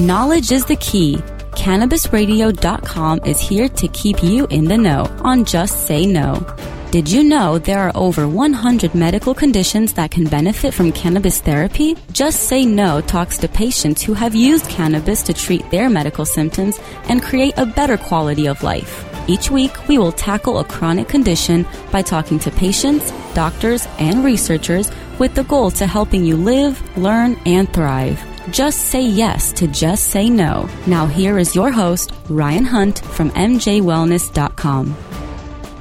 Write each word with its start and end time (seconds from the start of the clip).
Knowledge 0.00 0.50
is 0.50 0.64
the 0.64 0.76
key. 0.76 1.16
CannabisRadio.com 1.60 3.20
is 3.26 3.38
here 3.38 3.68
to 3.68 3.88
keep 3.88 4.22
you 4.22 4.46
in 4.46 4.64
the 4.64 4.78
know 4.78 5.04
on 5.20 5.44
Just 5.44 5.86
Say 5.86 6.06
Know. 6.06 6.42
Did 6.90 7.06
you 7.06 7.22
know 7.22 7.58
there 7.58 7.80
are 7.80 7.92
over 7.94 8.26
100 8.26 8.94
medical 8.94 9.34
conditions 9.34 9.92
that 9.92 10.10
can 10.10 10.24
benefit 10.24 10.72
from 10.72 10.90
cannabis 10.90 11.42
therapy? 11.42 11.98
Just 12.12 12.44
Say 12.44 12.64
Know 12.64 13.02
talks 13.02 13.36
to 13.38 13.48
patients 13.48 14.00
who 14.00 14.14
have 14.14 14.34
used 14.34 14.70
cannabis 14.70 15.22
to 15.24 15.34
treat 15.34 15.70
their 15.70 15.90
medical 15.90 16.24
symptoms 16.24 16.80
and 17.10 17.22
create 17.22 17.58
a 17.58 17.66
better 17.66 17.98
quality 17.98 18.48
of 18.48 18.62
life. 18.62 19.04
Each 19.28 19.50
week, 19.50 19.86
we 19.86 19.98
will 19.98 20.12
tackle 20.12 20.60
a 20.60 20.64
chronic 20.64 21.08
condition 21.08 21.66
by 21.92 22.00
talking 22.00 22.38
to 22.38 22.50
patients, 22.50 23.12
doctors, 23.34 23.86
and 23.98 24.24
researchers 24.24 24.90
with 25.18 25.34
the 25.34 25.44
goal 25.44 25.70
to 25.72 25.86
helping 25.86 26.24
you 26.24 26.38
live, 26.38 26.80
learn, 26.96 27.38
and 27.44 27.70
thrive. 27.74 28.29
Just 28.48 28.86
say 28.86 29.02
yes 29.02 29.52
to 29.52 29.68
Just 29.68 30.08
Say 30.08 30.30
Know. 30.30 30.66
Now, 30.86 31.04
here 31.06 31.38
is 31.38 31.54
your 31.54 31.70
host, 31.70 32.10
Ryan 32.30 32.64
Hunt 32.64 32.98
from 32.98 33.30
MJWellness.com. 33.32 34.94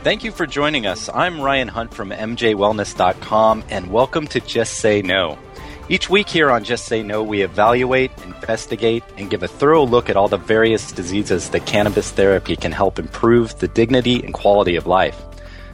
Thank 0.04 0.26
you 0.26 0.32
for 0.32 0.46
joining 0.46 0.86
us. 0.86 1.10
I'm 1.14 1.40
Ryan 1.40 1.70
Hunt 1.70 1.94
from 1.94 2.12
MJWellness.com, 2.12 3.64
and 3.70 3.90
welcome 3.90 4.28
to 4.28 4.42
Just 4.42 4.74
Say 4.74 5.02
Know. 5.02 5.40
Each 5.88 6.10
week 6.10 6.28
here 6.28 6.52
on 6.52 6.66
Just 6.66 6.86
Say 6.86 7.02
Know, 7.02 7.24
we 7.24 7.44
evaluate, 7.44 8.12
investigate, 8.24 9.04
and 9.18 9.30
give 9.30 9.42
a 9.42 9.48
thorough 9.48 9.86
look 9.86 10.10
at 10.10 10.18
all 10.18 10.28
the 10.28 10.38
various 10.38 10.92
diseases 10.92 11.50
that 11.52 11.66
cannabis 11.66 12.12
therapy 12.12 12.58
can 12.58 12.74
help 12.74 13.00
improve 13.00 13.58
the 13.60 13.70
dignity 13.70 14.22
and 14.22 14.34
quality 14.34 14.76
of 14.76 14.86
life. 14.86 15.24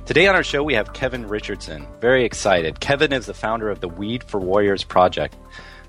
Today 0.05 0.27
on 0.27 0.35
our 0.35 0.43
show, 0.43 0.61
we 0.63 0.75
have 0.75 0.93
Kevin 0.93 1.27
Richardson. 1.27 1.87
Very 1.99 2.25
excited. 2.25 2.79
Kevin 2.79 3.11
is 3.11 3.25
the 3.25 3.33
founder 3.33 3.71
of 3.71 3.79
the 3.79 3.89
Weed 3.89 4.23
for 4.23 4.39
Warriors 4.39 4.83
Project. 4.83 5.35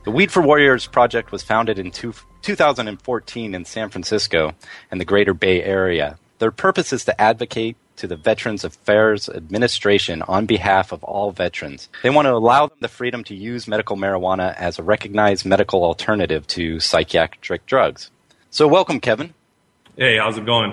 The 0.06 0.12
Weed 0.12 0.30
for 0.30 0.40
Warriors 0.40 0.86
project 0.86 1.32
was 1.32 1.42
founded 1.42 1.80
in 1.80 1.90
two, 1.90 2.14
2014 2.42 3.54
in 3.56 3.64
San 3.64 3.88
Francisco 3.88 4.54
and 4.88 5.00
the 5.00 5.04
greater 5.04 5.34
Bay 5.34 5.64
Area. 5.64 6.16
Their 6.38 6.52
purpose 6.52 6.92
is 6.92 7.04
to 7.06 7.20
advocate 7.20 7.76
to 7.96 8.06
the 8.06 8.14
Veterans 8.14 8.62
Affairs 8.62 9.28
Administration 9.28 10.22
on 10.22 10.46
behalf 10.46 10.92
of 10.92 11.02
all 11.02 11.32
veterans. 11.32 11.88
They 12.04 12.10
want 12.10 12.26
to 12.26 12.34
allow 12.34 12.68
them 12.68 12.78
the 12.80 12.86
freedom 12.86 13.24
to 13.24 13.34
use 13.34 13.66
medical 13.66 13.96
marijuana 13.96 14.54
as 14.54 14.78
a 14.78 14.84
recognized 14.84 15.44
medical 15.44 15.82
alternative 15.82 16.46
to 16.46 16.78
psychiatric 16.78 17.66
drugs. 17.66 18.12
So, 18.50 18.68
welcome, 18.68 19.00
Kevin. 19.00 19.34
Hey, 19.96 20.18
how's 20.18 20.38
it 20.38 20.46
going? 20.46 20.72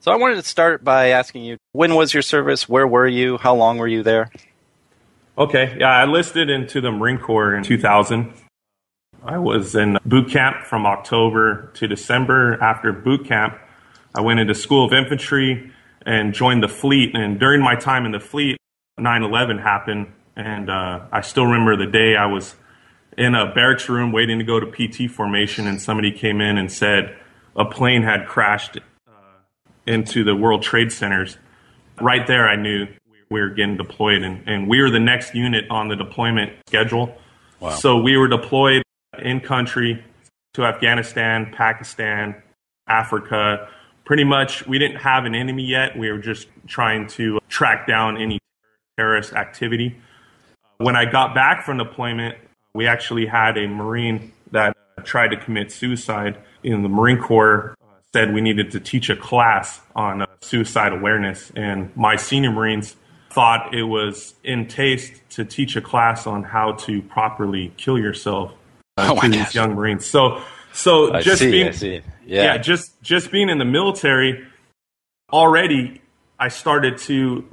So, 0.00 0.10
I 0.10 0.16
wanted 0.16 0.34
to 0.34 0.42
start 0.42 0.82
by 0.82 1.10
asking 1.10 1.44
you 1.44 1.56
when 1.70 1.94
was 1.94 2.12
your 2.12 2.22
service? 2.24 2.68
Where 2.68 2.88
were 2.88 3.06
you? 3.06 3.38
How 3.38 3.54
long 3.54 3.78
were 3.78 3.86
you 3.86 4.02
there? 4.02 4.28
Okay, 5.38 5.76
yeah, 5.78 5.90
I 5.90 6.04
listed 6.04 6.50
into 6.50 6.80
the 6.80 6.90
Marine 6.90 7.18
Corps 7.18 7.54
in 7.54 7.62
2000. 7.62 8.32
I 9.24 9.38
was 9.38 9.74
in 9.74 9.98
boot 10.04 10.30
camp 10.30 10.64
from 10.66 10.84
October 10.84 11.70
to 11.74 11.86
December. 11.86 12.60
After 12.60 12.92
boot 12.92 13.26
camp, 13.26 13.56
I 14.14 14.20
went 14.20 14.40
into 14.40 14.54
School 14.54 14.84
of 14.84 14.92
Infantry 14.92 15.70
and 16.04 16.34
joined 16.34 16.62
the 16.62 16.68
fleet. 16.68 17.14
And 17.14 17.38
during 17.38 17.62
my 17.62 17.76
time 17.76 18.04
in 18.04 18.12
the 18.12 18.20
fleet, 18.20 18.58
9 18.98 19.22
11 19.22 19.58
happened. 19.58 20.12
And 20.34 20.68
uh, 20.68 21.06
I 21.12 21.20
still 21.20 21.46
remember 21.46 21.76
the 21.76 21.90
day 21.90 22.16
I 22.16 22.26
was 22.26 22.56
in 23.16 23.34
a 23.34 23.52
barracks 23.52 23.88
room 23.88 24.10
waiting 24.10 24.38
to 24.38 24.44
go 24.44 24.58
to 24.58 24.66
PT 24.66 25.10
formation, 25.10 25.66
and 25.66 25.80
somebody 25.80 26.10
came 26.10 26.40
in 26.40 26.58
and 26.58 26.72
said 26.72 27.16
a 27.54 27.64
plane 27.64 28.02
had 28.02 28.26
crashed 28.26 28.78
uh, 29.06 29.12
into 29.86 30.24
the 30.24 30.34
World 30.34 30.62
Trade 30.62 30.90
Centers. 30.90 31.36
Right 32.00 32.26
there, 32.26 32.48
I 32.48 32.56
knew 32.56 32.86
we 33.30 33.40
were 33.40 33.50
getting 33.50 33.76
deployed, 33.76 34.22
and, 34.22 34.48
and 34.48 34.66
we 34.66 34.80
were 34.80 34.90
the 34.90 34.98
next 34.98 35.34
unit 35.34 35.66
on 35.70 35.88
the 35.88 35.96
deployment 35.96 36.54
schedule. 36.66 37.14
Wow. 37.60 37.70
So 37.70 38.00
we 38.00 38.16
were 38.16 38.28
deployed 38.28 38.82
in 39.18 39.40
country 39.40 40.04
to 40.54 40.64
Afghanistan, 40.64 41.52
Pakistan, 41.52 42.34
Africa. 42.88 43.68
Pretty 44.04 44.24
much, 44.24 44.66
we 44.66 44.78
didn't 44.78 44.98
have 44.98 45.24
an 45.24 45.34
enemy 45.34 45.64
yet. 45.64 45.96
We 45.96 46.10
were 46.10 46.18
just 46.18 46.48
trying 46.66 47.06
to 47.08 47.38
track 47.48 47.86
down 47.86 48.16
any 48.16 48.38
terrorist 48.96 49.32
activity. 49.32 49.96
When 50.78 50.96
I 50.96 51.04
got 51.04 51.34
back 51.34 51.64
from 51.64 51.78
deployment, 51.78 52.36
we 52.74 52.86
actually 52.86 53.26
had 53.26 53.56
a 53.56 53.66
Marine 53.68 54.32
that 54.50 54.76
tried 55.04 55.28
to 55.28 55.36
commit 55.36 55.70
suicide. 55.70 56.38
In 56.64 56.82
the 56.82 56.88
Marine 56.88 57.18
Corps 57.18 57.74
uh, 57.82 57.86
said 58.12 58.34
we 58.34 58.40
needed 58.40 58.70
to 58.72 58.80
teach 58.80 59.08
a 59.10 59.16
class 59.16 59.80
on 59.94 60.22
uh, 60.22 60.26
suicide 60.40 60.92
awareness, 60.92 61.52
and 61.54 61.94
my 61.96 62.16
senior 62.16 62.50
Marines 62.50 62.96
thought 63.30 63.74
it 63.74 63.84
was 63.84 64.34
in 64.44 64.66
taste 64.68 65.22
to 65.30 65.44
teach 65.44 65.76
a 65.76 65.80
class 65.80 66.26
on 66.26 66.42
how 66.42 66.72
to 66.72 67.00
properly 67.02 67.72
kill 67.76 67.98
yourself 67.98 68.52
Uh, 68.96 69.14
oh 69.16 69.20
to 69.20 69.28
these 69.28 69.54
young 69.54 69.74
Marines. 69.74 70.04
So, 70.06 70.42
so 70.72 71.14
I 71.14 71.22
just 71.22 71.40
see, 71.40 71.50
being, 71.50 72.02
yeah. 72.26 72.44
yeah, 72.44 72.58
just 72.58 73.00
just 73.02 73.30
being 73.30 73.48
in 73.48 73.58
the 73.58 73.64
military, 73.64 74.46
already 75.32 76.02
I 76.38 76.48
started 76.48 76.98
to 76.98 77.44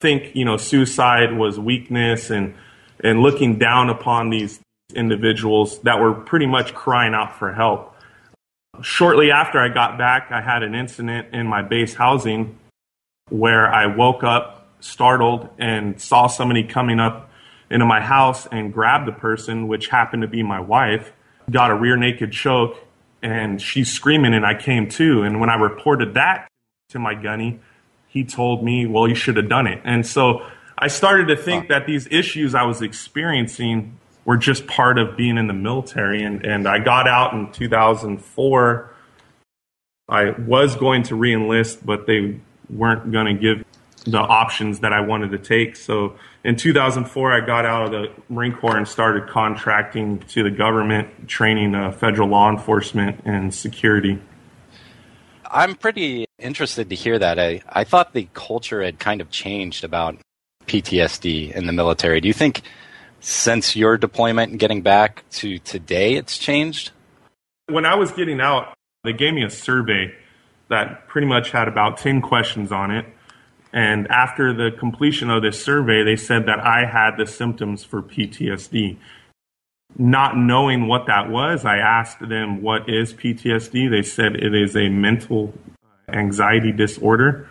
think, 0.00 0.36
you 0.36 0.44
know, 0.44 0.56
suicide 0.56 1.36
was 1.36 1.58
weakness, 1.58 2.30
and 2.30 2.54
and 3.00 3.20
looking 3.20 3.58
down 3.58 3.88
upon 3.88 4.30
these 4.30 4.60
individuals 4.94 5.78
that 5.80 6.00
were 6.00 6.12
pretty 6.12 6.46
much 6.46 6.74
crying 6.74 7.14
out 7.14 7.38
for 7.38 7.52
help. 7.52 7.94
Shortly 8.82 9.30
after 9.30 9.58
I 9.58 9.68
got 9.68 9.96
back, 9.98 10.30
I 10.30 10.40
had 10.40 10.62
an 10.62 10.74
incident 10.74 11.28
in 11.32 11.46
my 11.46 11.62
base 11.62 11.94
housing 11.94 12.58
where 13.30 13.72
I 13.72 13.86
woke 13.86 14.22
up 14.22 14.68
startled 14.80 15.48
and 15.58 16.00
saw 16.00 16.26
somebody 16.26 16.64
coming 16.64 17.00
up 17.00 17.30
into 17.70 17.86
my 17.86 18.00
house 18.00 18.46
and 18.46 18.72
grabbed 18.72 19.06
the 19.06 19.12
person, 19.12 19.68
which 19.68 19.88
happened 19.88 20.22
to 20.22 20.28
be 20.28 20.42
my 20.42 20.60
wife, 20.60 21.12
got 21.50 21.70
a 21.70 21.74
rear 21.74 21.96
naked 21.96 22.32
choke, 22.32 22.76
and 23.22 23.60
she's 23.60 23.90
screaming, 23.90 24.34
and 24.34 24.44
I 24.44 24.54
came 24.54 24.88
to. 24.90 25.22
And 25.22 25.40
when 25.40 25.48
I 25.48 25.54
reported 25.54 26.14
that 26.14 26.48
to 26.90 26.98
my 26.98 27.14
gunny, 27.14 27.60
he 28.06 28.24
told 28.24 28.62
me, 28.62 28.86
Well, 28.86 29.08
you 29.08 29.14
should 29.14 29.36
have 29.36 29.48
done 29.48 29.66
it. 29.66 29.80
And 29.84 30.06
so 30.06 30.46
I 30.78 30.88
started 30.88 31.28
to 31.28 31.36
think 31.36 31.68
that 31.68 31.86
these 31.86 32.06
issues 32.10 32.54
I 32.54 32.64
was 32.64 32.82
experiencing 32.82 33.98
were 34.24 34.36
just 34.36 34.66
part 34.66 34.98
of 34.98 35.16
being 35.16 35.38
in 35.38 35.46
the 35.46 35.54
military. 35.54 36.22
And, 36.22 36.44
and 36.44 36.66
I 36.66 36.78
got 36.78 37.08
out 37.08 37.32
in 37.32 37.50
2004. 37.52 38.90
I 40.08 40.30
was 40.30 40.76
going 40.76 41.04
to 41.04 41.14
reenlist, 41.14 41.84
but 41.84 42.06
they 42.06 42.40
weren't 42.68 43.10
going 43.10 43.26
to 43.26 43.34
give 43.34 43.63
the 44.04 44.18
options 44.18 44.80
that 44.80 44.92
I 44.92 45.00
wanted 45.00 45.30
to 45.30 45.38
take. 45.38 45.76
So 45.76 46.16
in 46.44 46.56
2004, 46.56 47.32
I 47.32 47.40
got 47.40 47.64
out 47.64 47.86
of 47.86 47.90
the 47.90 48.12
Marine 48.28 48.54
Corps 48.54 48.76
and 48.76 48.86
started 48.86 49.28
contracting 49.28 50.18
to 50.28 50.42
the 50.42 50.50
government, 50.50 51.28
training 51.28 51.74
uh, 51.74 51.90
federal 51.92 52.28
law 52.28 52.50
enforcement 52.50 53.22
and 53.24 53.54
security. 53.54 54.20
I'm 55.50 55.74
pretty 55.74 56.26
interested 56.38 56.90
to 56.90 56.94
hear 56.94 57.18
that. 57.18 57.38
I, 57.38 57.62
I 57.68 57.84
thought 57.84 58.12
the 58.12 58.28
culture 58.34 58.82
had 58.82 58.98
kind 58.98 59.20
of 59.20 59.30
changed 59.30 59.84
about 59.84 60.16
PTSD 60.66 61.52
in 61.52 61.66
the 61.66 61.72
military. 61.72 62.20
Do 62.20 62.28
you 62.28 62.34
think 62.34 62.62
since 63.20 63.74
your 63.74 63.96
deployment 63.96 64.50
and 64.50 64.60
getting 64.60 64.82
back 64.82 65.24
to 65.30 65.58
today 65.60 66.14
it's 66.14 66.36
changed? 66.36 66.90
When 67.68 67.86
I 67.86 67.94
was 67.94 68.12
getting 68.12 68.40
out, 68.40 68.74
they 69.04 69.14
gave 69.14 69.32
me 69.32 69.44
a 69.44 69.50
survey 69.50 70.12
that 70.68 71.08
pretty 71.08 71.26
much 71.26 71.50
had 71.50 71.68
about 71.68 71.98
10 71.98 72.20
questions 72.20 72.72
on 72.72 72.90
it 72.90 73.06
and 73.74 74.06
after 74.06 74.52
the 74.54 74.70
completion 74.70 75.30
of 75.30 75.42
this 75.42 75.62
survey, 75.62 76.04
they 76.04 76.14
said 76.14 76.46
that 76.46 76.60
I 76.60 76.86
had 76.86 77.16
the 77.16 77.26
symptoms 77.26 77.82
for 77.82 78.02
PTSD. 78.02 78.96
Not 79.98 80.36
knowing 80.36 80.86
what 80.86 81.06
that 81.06 81.28
was, 81.28 81.64
I 81.64 81.78
asked 81.78 82.20
them, 82.20 82.62
What 82.62 82.88
is 82.88 83.12
PTSD? 83.12 83.90
They 83.90 84.02
said 84.02 84.36
it 84.36 84.54
is 84.54 84.76
a 84.76 84.88
mental 84.88 85.52
anxiety 86.08 86.70
disorder. 86.70 87.48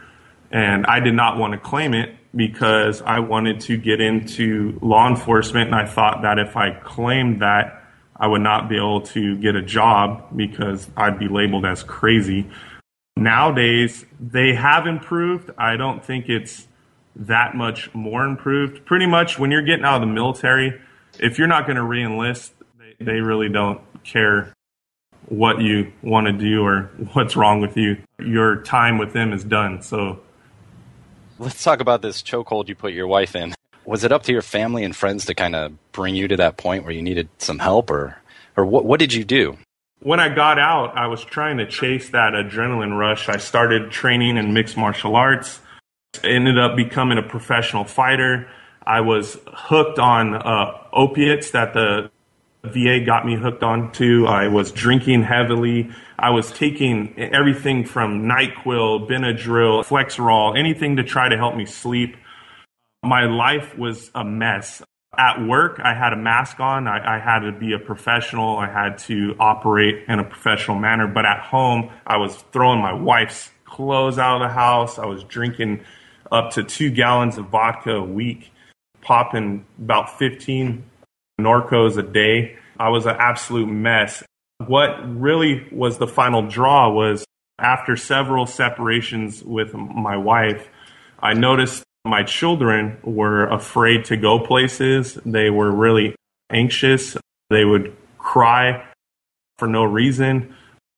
And 0.50 0.85
I 0.85 1.01
did 1.01 1.13
not 1.13 1.38
want 1.38 1.53
to 1.53 1.59
claim 1.59 1.94
it 1.94 2.16
because 2.33 3.01
I 3.01 3.19
wanted 3.19 3.59
to 3.62 3.75
get 3.75 4.00
into 4.00 4.79
law 4.81 5.09
enforcement. 5.09 5.67
And 5.67 5.75
I 5.75 5.85
thought 5.85 6.22
that 6.22 6.39
if 6.39 6.56
I 6.56 6.72
claimed 6.72 7.41
that, 7.41 7.83
I 8.16 8.28
would 8.28 8.41
not 8.41 8.69
be 8.69 8.78
able 8.78 9.01
to 9.01 9.35
get 9.39 9.57
a 9.57 9.62
job 9.62 10.38
because 10.38 10.89
I'd 10.95 11.19
be 11.19 11.28
labeled 11.28 11.65
as 11.65 11.83
crazy. 11.83 12.50
Nowadays, 13.15 14.06
they 14.19 14.54
have 14.54 14.88
improved. 14.88 15.51
I 15.57 15.77
don't 15.77 16.04
think 16.04 16.30
it's 16.30 16.68
that 17.15 17.56
much 17.56 17.94
more 17.94 18.25
improved. 18.25 18.86
Pretty 18.86 19.06
much 19.06 19.38
when 19.38 19.51
you're 19.51 19.62
getting 19.62 19.86
out 19.86 19.95
of 19.95 20.01
the 20.01 20.13
military, 20.13 20.81
if 21.19 21.38
you're 21.38 21.48
not 21.48 21.65
going 21.65 21.77
to 21.77 21.83
reenlist, 21.83 22.51
they, 22.80 23.06
they 23.06 23.19
really 23.21 23.50
don't 23.50 23.81
care 24.04 24.54
what 25.27 25.62
you 25.62 25.92
want 26.01 26.27
to 26.27 26.33
do 26.33 26.63
or 26.63 26.89
what's 27.13 27.36
wrong 27.36 27.62
with 27.62 27.77
you. 27.77 27.98
Your 28.19 28.57
time 28.57 28.98
with 28.98 29.13
them 29.13 29.31
is 29.31 29.44
done. 29.44 29.81
So 29.81 30.19
let's 31.39 31.63
talk 31.63 31.80
about 31.80 32.01
this 32.01 32.21
chokehold 32.21 32.68
you 32.68 32.75
put 32.75 32.94
your 32.94 33.07
wife 33.07 33.36
in. 33.36 33.54
Was 33.86 34.04
it 34.04 34.12
up 34.12 34.24
to 34.24 34.31
your 34.31 34.42
family 34.42 34.83
and 34.83 34.95
friends 34.95 35.25
to 35.25 35.36
kind 35.36 35.56
of 35.56 35.74
bring 35.92 36.16
you 36.16 36.27
to 36.27 36.38
that 36.38 36.57
point 36.57 36.83
where 36.83 36.94
you 36.94 37.01
needed 37.01 37.30
some 37.38 37.59
help 37.59 37.89
or 37.92 38.18
or 38.56 38.66
what 38.66 38.86
what 38.86 39.00
did 39.00 39.13
you 39.13 39.24
do? 39.24 39.57
When 40.03 40.19
I 40.19 40.29
got 40.29 40.59
out, 40.59 40.97
I 40.97 41.07
was 41.07 41.23
trying 41.23 41.57
to 41.57 41.65
chase 41.65 42.09
that 42.09 42.33
adrenaline 42.33 42.97
rush. 42.97 43.29
I 43.29 43.38
started 43.38 43.89
training 43.89 44.38
in 44.38 44.53
mixed 44.53 44.75
martial 44.75 45.15
arts, 45.15 45.61
ended 46.23 46.59
up 46.59 46.75
becoming 46.75 47.17
a 47.17 47.23
professional 47.23 47.85
fighter. 47.85 48.47
I 48.85 49.00
was 49.00 49.38
hooked 49.47 50.00
on 50.00 50.35
uh, 50.35 50.77
opiates 50.91 51.51
that 51.51 51.73
the 51.73 52.11
VA 52.65 53.00
got 53.05 53.25
me 53.25 53.35
hooked 53.35 53.63
on 53.63 53.94
to. 53.94 54.27
I 54.27 54.50
was 54.50 54.71
drinking 54.71 55.23
heavily. 55.23 55.89
I 56.19 56.31
was 56.31 56.51
taking 56.51 57.17
everything 57.17 57.85
from 57.85 58.23
NyQuil, 58.23 59.09
Benadryl, 59.09 59.85
Flexeril, 59.85 60.57
anything 60.57 60.97
to 60.97 61.03
try 61.03 61.29
to 61.29 61.38
help 61.38 61.56
me 61.56 61.65
sleep. 61.65 62.17
My 63.03 63.25
life 63.25 63.77
was 63.77 64.11
a 64.13 64.23
mess. 64.25 64.81
At 65.18 65.45
work, 65.45 65.80
I 65.83 65.94
had 65.94 66.13
a 66.13 66.15
mask 66.15 66.60
on. 66.60 66.88
I, 66.88 67.18
I, 67.18 67.19
had 67.19 67.39
to 67.39 67.51
be 67.51 67.74
a 67.74 67.80
professional. 67.80 68.57
I 68.57 68.68
had 68.68 68.98
to 69.00 69.36
operate 69.39 70.06
in 70.07 70.18
a 70.18 70.24
professional 70.24 70.77
manner. 70.77 71.06
But 71.07 71.25
at 71.25 71.39
home, 71.39 71.92
I 72.07 72.18
was 72.18 72.36
throwing 72.51 72.81
my 72.81 72.94
wife's 72.94 73.51
clothes 73.65 74.18
out 74.18 74.42
of 74.42 74.48
the 74.48 74.54
house. 74.54 74.98
I 74.98 75.06
was 75.06 75.24
drinking 75.24 75.81
up 76.31 76.51
to 76.54 76.63
two 76.63 76.89
gallons 76.89 77.38
of 77.38 77.45
vodka 77.50 77.92
a 77.92 78.04
week, 78.04 78.51
popping 79.01 79.65
about 79.77 80.18
15 80.18 80.83
Norcos 81.39 81.98
a 81.98 82.04
day. 82.04 82.57
I 82.80 82.89
was 82.89 83.06
an 83.06 83.16
absolute 83.19 83.68
mess. 83.68 84.24
What 84.66 84.98
really 85.19 85.68
was 85.71 86.00
the 86.00 86.07
final 86.07 86.42
draw 86.48 86.89
was 86.89 87.24
after 87.59 87.95
several 87.95 88.45
separations 88.45 89.44
with 89.44 89.74
my 89.74 90.18
wife, 90.18 90.68
I 91.19 91.33
noticed 91.33 91.83
my 92.05 92.23
children 92.23 92.97
were 93.03 93.45
afraid 93.47 94.05
to 94.05 94.17
go 94.17 94.39
places. 94.39 95.17
They 95.25 95.50
were 95.50 95.71
really 95.71 96.15
anxious. 96.51 97.17
They 97.50 97.65
would 97.65 97.95
cry 98.17 98.85
for 99.57 99.67
no 99.67 99.83
reason. 99.83 100.55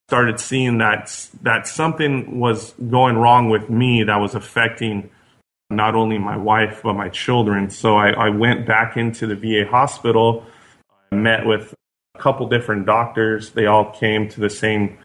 Started 0.07 0.40
seeing 0.40 0.78
that 0.80 1.30
that 1.42 1.68
something 1.68 2.40
was 2.40 2.74
going 2.90 3.18
wrong 3.18 3.50
with 3.50 3.69
me 3.69 4.04
that 4.04 4.18
was 4.18 4.36
affecting 4.36 5.10
not 5.69 5.96
only 5.96 6.18
my 6.18 6.38
wife 6.38 6.81
but 6.84 6.94
my 6.94 7.10
children. 7.10 7.69
So 7.69 7.98
I, 7.98 8.12
I 8.12 8.30
went 8.30 8.68
back 8.68 8.98
into 8.98 9.25
the 9.25 9.36
VA 9.36 9.69
hospital. 9.69 10.46
I 11.12 11.16
met 11.16 11.46
with 11.46 11.74
a 12.13 12.19
couple 12.19 12.48
different 12.48 12.86
doctors. 12.86 13.51
They 13.51 13.66
all 13.66 13.92
came 13.92 14.30
to 14.30 14.40
the 14.40 14.50
same 14.50 15.00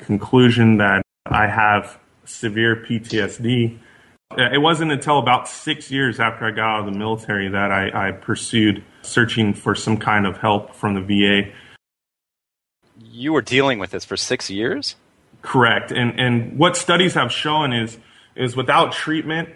conclusion 0.00 0.78
that 0.78 1.02
I 1.26 1.46
have 1.46 1.98
severe 2.24 2.76
PTSD 2.76 3.78
it 4.36 4.60
wasn't 4.60 4.92
until 4.92 5.18
about 5.18 5.48
six 5.48 5.90
years 5.90 6.20
after 6.20 6.46
I 6.46 6.50
got 6.50 6.68
out 6.68 6.80
of 6.80 6.92
the 6.92 6.98
military 6.98 7.48
that 7.48 7.72
I, 7.72 8.08
I 8.08 8.12
pursued 8.12 8.84
searching 9.02 9.54
for 9.54 9.74
some 9.74 9.96
kind 9.96 10.26
of 10.26 10.36
help 10.36 10.74
from 10.74 10.94
the 10.94 11.00
VA. 11.00 11.50
You 13.02 13.32
were 13.32 13.42
dealing 13.42 13.78
with 13.78 13.90
this 13.90 14.04
for 14.04 14.16
six 14.16 14.50
years? 14.50 14.96
Correct. 15.40 15.92
And 15.92 16.18
and 16.20 16.58
what 16.58 16.76
studies 16.76 17.14
have 17.14 17.32
shown 17.32 17.72
is 17.72 17.98
is 18.36 18.54
without 18.54 18.92
treatment, 18.92 19.48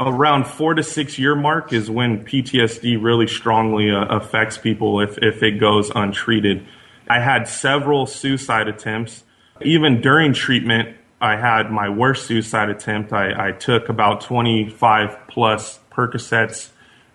around 0.00 0.46
four 0.46 0.74
to 0.74 0.82
six 0.82 1.18
year 1.18 1.34
mark 1.34 1.72
is 1.72 1.90
when 1.90 2.24
PTSD 2.24 3.02
really 3.02 3.26
strongly 3.26 3.90
uh, 3.90 4.04
affects 4.06 4.58
people 4.58 5.00
if 5.00 5.18
if 5.18 5.42
it 5.42 5.60
goes 5.60 5.90
untreated. 5.94 6.66
I 7.08 7.20
had 7.20 7.48
several 7.48 8.06
suicide 8.06 8.68
attempts. 8.68 9.24
Even 9.62 10.00
during 10.00 10.32
treatment, 10.32 10.96
I 11.20 11.36
had 11.36 11.70
my 11.70 11.88
worst 11.88 12.26
suicide 12.26 12.70
attempt. 12.70 13.12
I, 13.12 13.48
I 13.48 13.52
took 13.52 13.88
about 13.88 14.22
25 14.22 15.28
plus 15.28 15.78
Percocets 15.90 16.70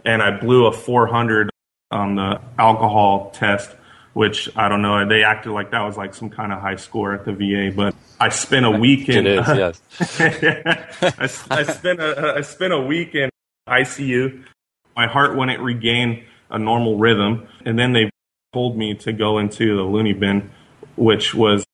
and 0.05 0.21
I 0.21 0.37
blew 0.37 0.67
a 0.67 0.71
400 0.71 1.49
on 1.91 2.09
um, 2.09 2.15
the 2.15 2.41
alcohol 2.59 3.31
test, 3.31 3.71
which 4.13 4.55
I 4.55 4.69
don't 4.69 4.81
know. 4.81 5.07
They 5.07 5.23
acted 5.23 5.51
like 5.51 5.71
that 5.71 5.81
was 5.81 5.97
like 5.97 6.13
some 6.13 6.29
kind 6.29 6.53
of 6.53 6.61
high 6.61 6.75
score 6.75 7.13
at 7.13 7.25
the 7.25 7.33
VA, 7.33 7.75
but 7.75 7.95
I 8.19 8.29
spent 8.29 8.65
a 8.65 8.71
week 8.71 9.09
in. 9.09 9.25
it 9.25 9.39
is, 9.39 9.47
yes. 9.47 9.81
I, 11.49 11.57
I, 11.59 11.63
spent 11.63 11.99
a, 11.99 12.35
I 12.37 12.41
spent 12.41 12.73
a 12.73 12.81
week 12.81 13.15
in 13.15 13.29
ICU. 13.67 14.43
My 14.95 15.07
heart 15.07 15.35
wouldn't 15.35 15.61
regain 15.61 16.23
a 16.49 16.59
normal 16.59 16.97
rhythm, 16.97 17.47
and 17.65 17.77
then 17.77 17.93
they 17.93 18.09
told 18.53 18.77
me 18.77 18.93
to 18.95 19.11
go 19.11 19.37
into 19.37 19.75
the 19.75 19.83
loony 19.83 20.13
bin, 20.13 20.49
which 20.95 21.33
was 21.33 21.64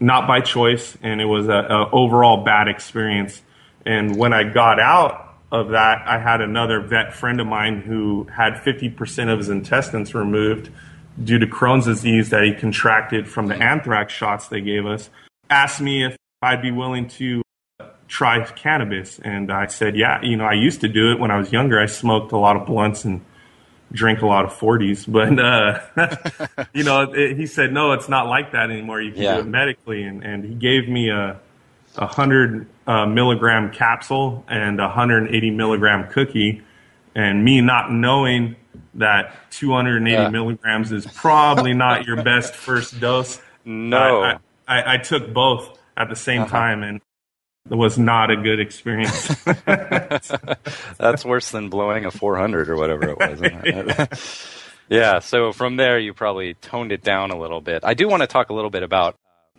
not 0.00 0.26
by 0.26 0.40
choice, 0.40 0.96
and 1.02 1.20
it 1.20 1.26
was 1.26 1.48
a, 1.48 1.88
overall 1.92 2.42
bad 2.42 2.68
experience. 2.68 3.42
And 3.84 4.16
when 4.16 4.32
I 4.32 4.44
got 4.44 4.80
out 4.80 5.36
of 5.52 5.70
that, 5.70 6.06
I 6.06 6.18
had 6.18 6.40
another 6.40 6.80
vet 6.80 7.14
friend 7.14 7.40
of 7.40 7.46
mine 7.46 7.82
who 7.82 8.26
had 8.34 8.54
50% 8.54 9.32
of 9.32 9.38
his 9.38 9.48
intestines 9.48 10.14
removed 10.14 10.70
due 11.22 11.38
to 11.38 11.46
Crohn's 11.46 11.84
disease 11.84 12.30
that 12.30 12.44
he 12.44 12.54
contracted 12.54 13.28
from 13.28 13.48
the 13.48 13.56
anthrax 13.56 14.12
shots 14.12 14.48
they 14.48 14.60
gave 14.60 14.86
us. 14.86 15.10
Asked 15.50 15.80
me 15.80 16.04
if 16.04 16.16
I'd 16.40 16.62
be 16.62 16.70
willing 16.70 17.08
to 17.08 17.42
try 18.08 18.42
cannabis, 18.44 19.18
and 19.20 19.52
I 19.52 19.66
said, 19.66 19.96
"Yeah, 19.96 20.22
you 20.22 20.36
know, 20.36 20.44
I 20.44 20.54
used 20.54 20.80
to 20.80 20.88
do 20.88 21.12
it 21.12 21.18
when 21.18 21.30
I 21.30 21.36
was 21.36 21.52
younger. 21.52 21.78
I 21.78 21.86
smoked 21.86 22.32
a 22.32 22.36
lot 22.36 22.56
of 22.56 22.66
blunts 22.66 23.04
and 23.04 23.20
drink 23.92 24.22
a 24.22 24.26
lot 24.26 24.44
of 24.44 24.52
40s, 24.52 25.10
but, 25.10 25.38
uh, 25.38 26.66
you 26.72 26.84
know, 26.84 27.12
it, 27.12 27.36
he 27.36 27.46
said, 27.46 27.72
no, 27.72 27.92
it's 27.92 28.08
not 28.08 28.26
like 28.28 28.52
that 28.52 28.70
anymore. 28.70 29.00
You 29.00 29.12
can 29.12 29.22
yeah. 29.22 29.34
do 29.34 29.40
it 29.40 29.46
medically. 29.46 30.04
And, 30.04 30.22
and 30.24 30.44
he 30.44 30.54
gave 30.54 30.88
me 30.88 31.10
a, 31.10 31.40
a 31.96 32.06
hundred 32.06 32.66
uh, 32.86 33.06
milligram 33.06 33.72
capsule 33.72 34.44
and 34.48 34.78
a 34.80 34.84
180 34.84 35.50
milligram 35.50 36.08
cookie. 36.08 36.62
And 37.14 37.44
me 37.44 37.60
not 37.60 37.90
knowing 37.90 38.56
that 38.94 39.34
280 39.50 40.10
yeah. 40.10 40.28
milligrams 40.28 40.92
is 40.92 41.06
probably 41.06 41.74
not 41.74 42.06
your 42.06 42.22
best 42.22 42.54
first 42.56 43.00
dose. 43.00 43.40
No. 43.64 44.22
I, 44.22 44.38
I, 44.68 44.94
I 44.94 44.96
took 44.98 45.32
both 45.32 45.78
at 45.96 46.08
the 46.08 46.16
same 46.16 46.42
uh-huh. 46.42 46.50
time. 46.50 46.82
And 46.82 47.00
was 47.68 47.98
not 47.98 48.30
a 48.30 48.36
good 48.36 48.60
experience. 48.60 49.28
That's 50.98 51.24
worse 51.24 51.50
than 51.50 51.68
blowing 51.68 52.04
a 52.04 52.10
400 52.10 52.68
or 52.68 52.76
whatever 52.76 53.10
it 53.10 53.18
was. 53.18 54.68
yeah, 54.88 55.18
so 55.18 55.52
from 55.52 55.76
there 55.76 55.98
you 55.98 56.14
probably 56.14 56.54
toned 56.54 56.92
it 56.92 57.02
down 57.02 57.30
a 57.30 57.38
little 57.38 57.60
bit. 57.60 57.84
I 57.84 57.94
do 57.94 58.08
want 58.08 58.22
to 58.22 58.26
talk 58.26 58.50
a 58.50 58.54
little 58.54 58.70
bit 58.70 58.82
about 58.82 59.16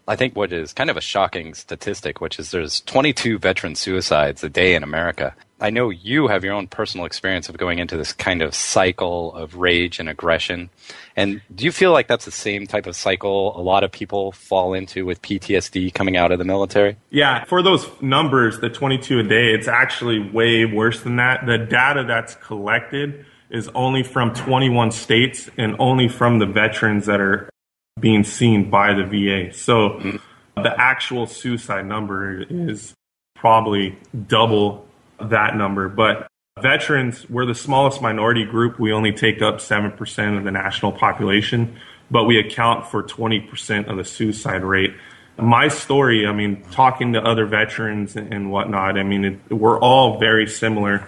I 0.07 0.15
think 0.15 0.35
what 0.35 0.51
is 0.51 0.73
kind 0.73 0.89
of 0.89 0.97
a 0.97 1.01
shocking 1.01 1.53
statistic, 1.53 2.21
which 2.21 2.39
is 2.39 2.51
there's 2.51 2.81
22 2.81 3.37
veteran 3.37 3.75
suicides 3.75 4.43
a 4.43 4.49
day 4.49 4.75
in 4.75 4.83
America. 4.83 5.35
I 5.61 5.69
know 5.69 5.91
you 5.91 6.27
have 6.27 6.43
your 6.43 6.55
own 6.55 6.65
personal 6.67 7.05
experience 7.05 7.47
of 7.47 7.55
going 7.55 7.77
into 7.77 7.95
this 7.95 8.13
kind 8.13 8.41
of 8.41 8.55
cycle 8.55 9.35
of 9.35 9.57
rage 9.57 9.99
and 9.99 10.09
aggression. 10.09 10.71
And 11.15 11.41
do 11.53 11.65
you 11.65 11.71
feel 11.71 11.91
like 11.91 12.07
that's 12.07 12.25
the 12.25 12.31
same 12.31 12.65
type 12.65 12.87
of 12.87 12.95
cycle 12.95 13.55
a 13.55 13.61
lot 13.61 13.83
of 13.83 13.91
people 13.91 14.31
fall 14.31 14.73
into 14.73 15.05
with 15.05 15.21
PTSD 15.21 15.93
coming 15.93 16.17
out 16.17 16.31
of 16.31 16.39
the 16.39 16.45
military? 16.45 16.97
Yeah, 17.11 17.43
for 17.43 17.61
those 17.61 17.87
numbers, 18.01 18.59
the 18.59 18.69
22 18.69 19.19
a 19.19 19.23
day, 19.23 19.53
it's 19.53 19.67
actually 19.67 20.19
way 20.31 20.65
worse 20.65 21.01
than 21.01 21.17
that. 21.17 21.45
The 21.45 21.59
data 21.59 22.05
that's 22.07 22.33
collected 22.35 23.23
is 23.51 23.69
only 23.75 24.01
from 24.01 24.33
21 24.33 24.91
states 24.91 25.47
and 25.57 25.75
only 25.77 26.07
from 26.07 26.39
the 26.39 26.47
veterans 26.47 27.05
that 27.05 27.21
are 27.21 27.49
being 27.99 28.23
seen 28.23 28.69
by 28.69 28.93
the 28.93 29.03
VA. 29.03 29.53
So 29.53 29.89
mm-hmm. 29.89 30.61
the 30.61 30.73
actual 30.79 31.27
suicide 31.27 31.85
number 31.85 32.41
is 32.41 32.93
probably 33.35 33.97
double 34.27 34.87
that 35.19 35.55
number. 35.55 35.89
But 35.89 36.27
veterans, 36.59 37.29
we're 37.29 37.45
the 37.45 37.55
smallest 37.55 38.01
minority 38.01 38.45
group. 38.45 38.79
We 38.79 38.91
only 38.91 39.11
take 39.11 39.41
up 39.41 39.57
7% 39.57 40.37
of 40.37 40.43
the 40.43 40.51
national 40.51 40.91
population, 40.93 41.77
but 42.09 42.25
we 42.25 42.39
account 42.39 42.87
for 42.87 43.03
20% 43.03 43.89
of 43.89 43.97
the 43.97 44.03
suicide 44.03 44.63
rate. 44.63 44.93
My 45.37 45.69
story, 45.69 46.27
I 46.27 46.33
mean, 46.33 46.63
talking 46.71 47.13
to 47.13 47.21
other 47.23 47.45
veterans 47.45 48.15
and 48.15 48.51
whatnot, 48.51 48.97
I 48.97 49.03
mean, 49.03 49.25
it, 49.25 49.53
we're 49.53 49.79
all 49.79 50.19
very 50.19 50.45
similar, 50.45 51.07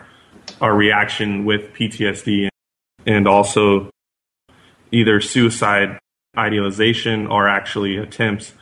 our 0.59 0.73
reaction 0.73 1.45
with 1.45 1.73
PTSD 1.73 2.49
and 3.05 3.27
also 3.27 3.89
either 4.91 5.19
suicide 5.21 5.99
idealization 6.37 7.27
or 7.27 7.47
actually 7.47 7.97
attempts. 7.97 8.53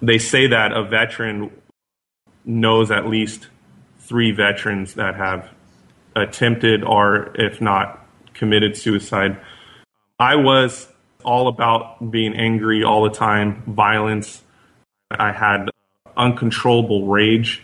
They 0.00 0.18
say 0.18 0.46
that 0.46 0.72
a 0.72 0.84
veteran 0.84 1.50
knows 2.44 2.90
at 2.90 3.06
least 3.06 3.48
three 3.98 4.30
veterans 4.30 4.94
that 4.94 5.14
have 5.16 5.48
attempted 6.14 6.84
or, 6.84 7.32
if 7.36 7.60
not, 7.60 8.06
committed 8.34 8.76
suicide. 8.76 9.38
I 10.18 10.36
was 10.36 10.88
all 11.24 11.48
about 11.48 12.10
being 12.10 12.34
angry 12.34 12.84
all 12.84 13.02
the 13.04 13.10
time, 13.10 13.62
violence. 13.66 14.42
I 15.10 15.32
had 15.32 15.70
uncontrollable 16.16 17.06
rage. 17.06 17.62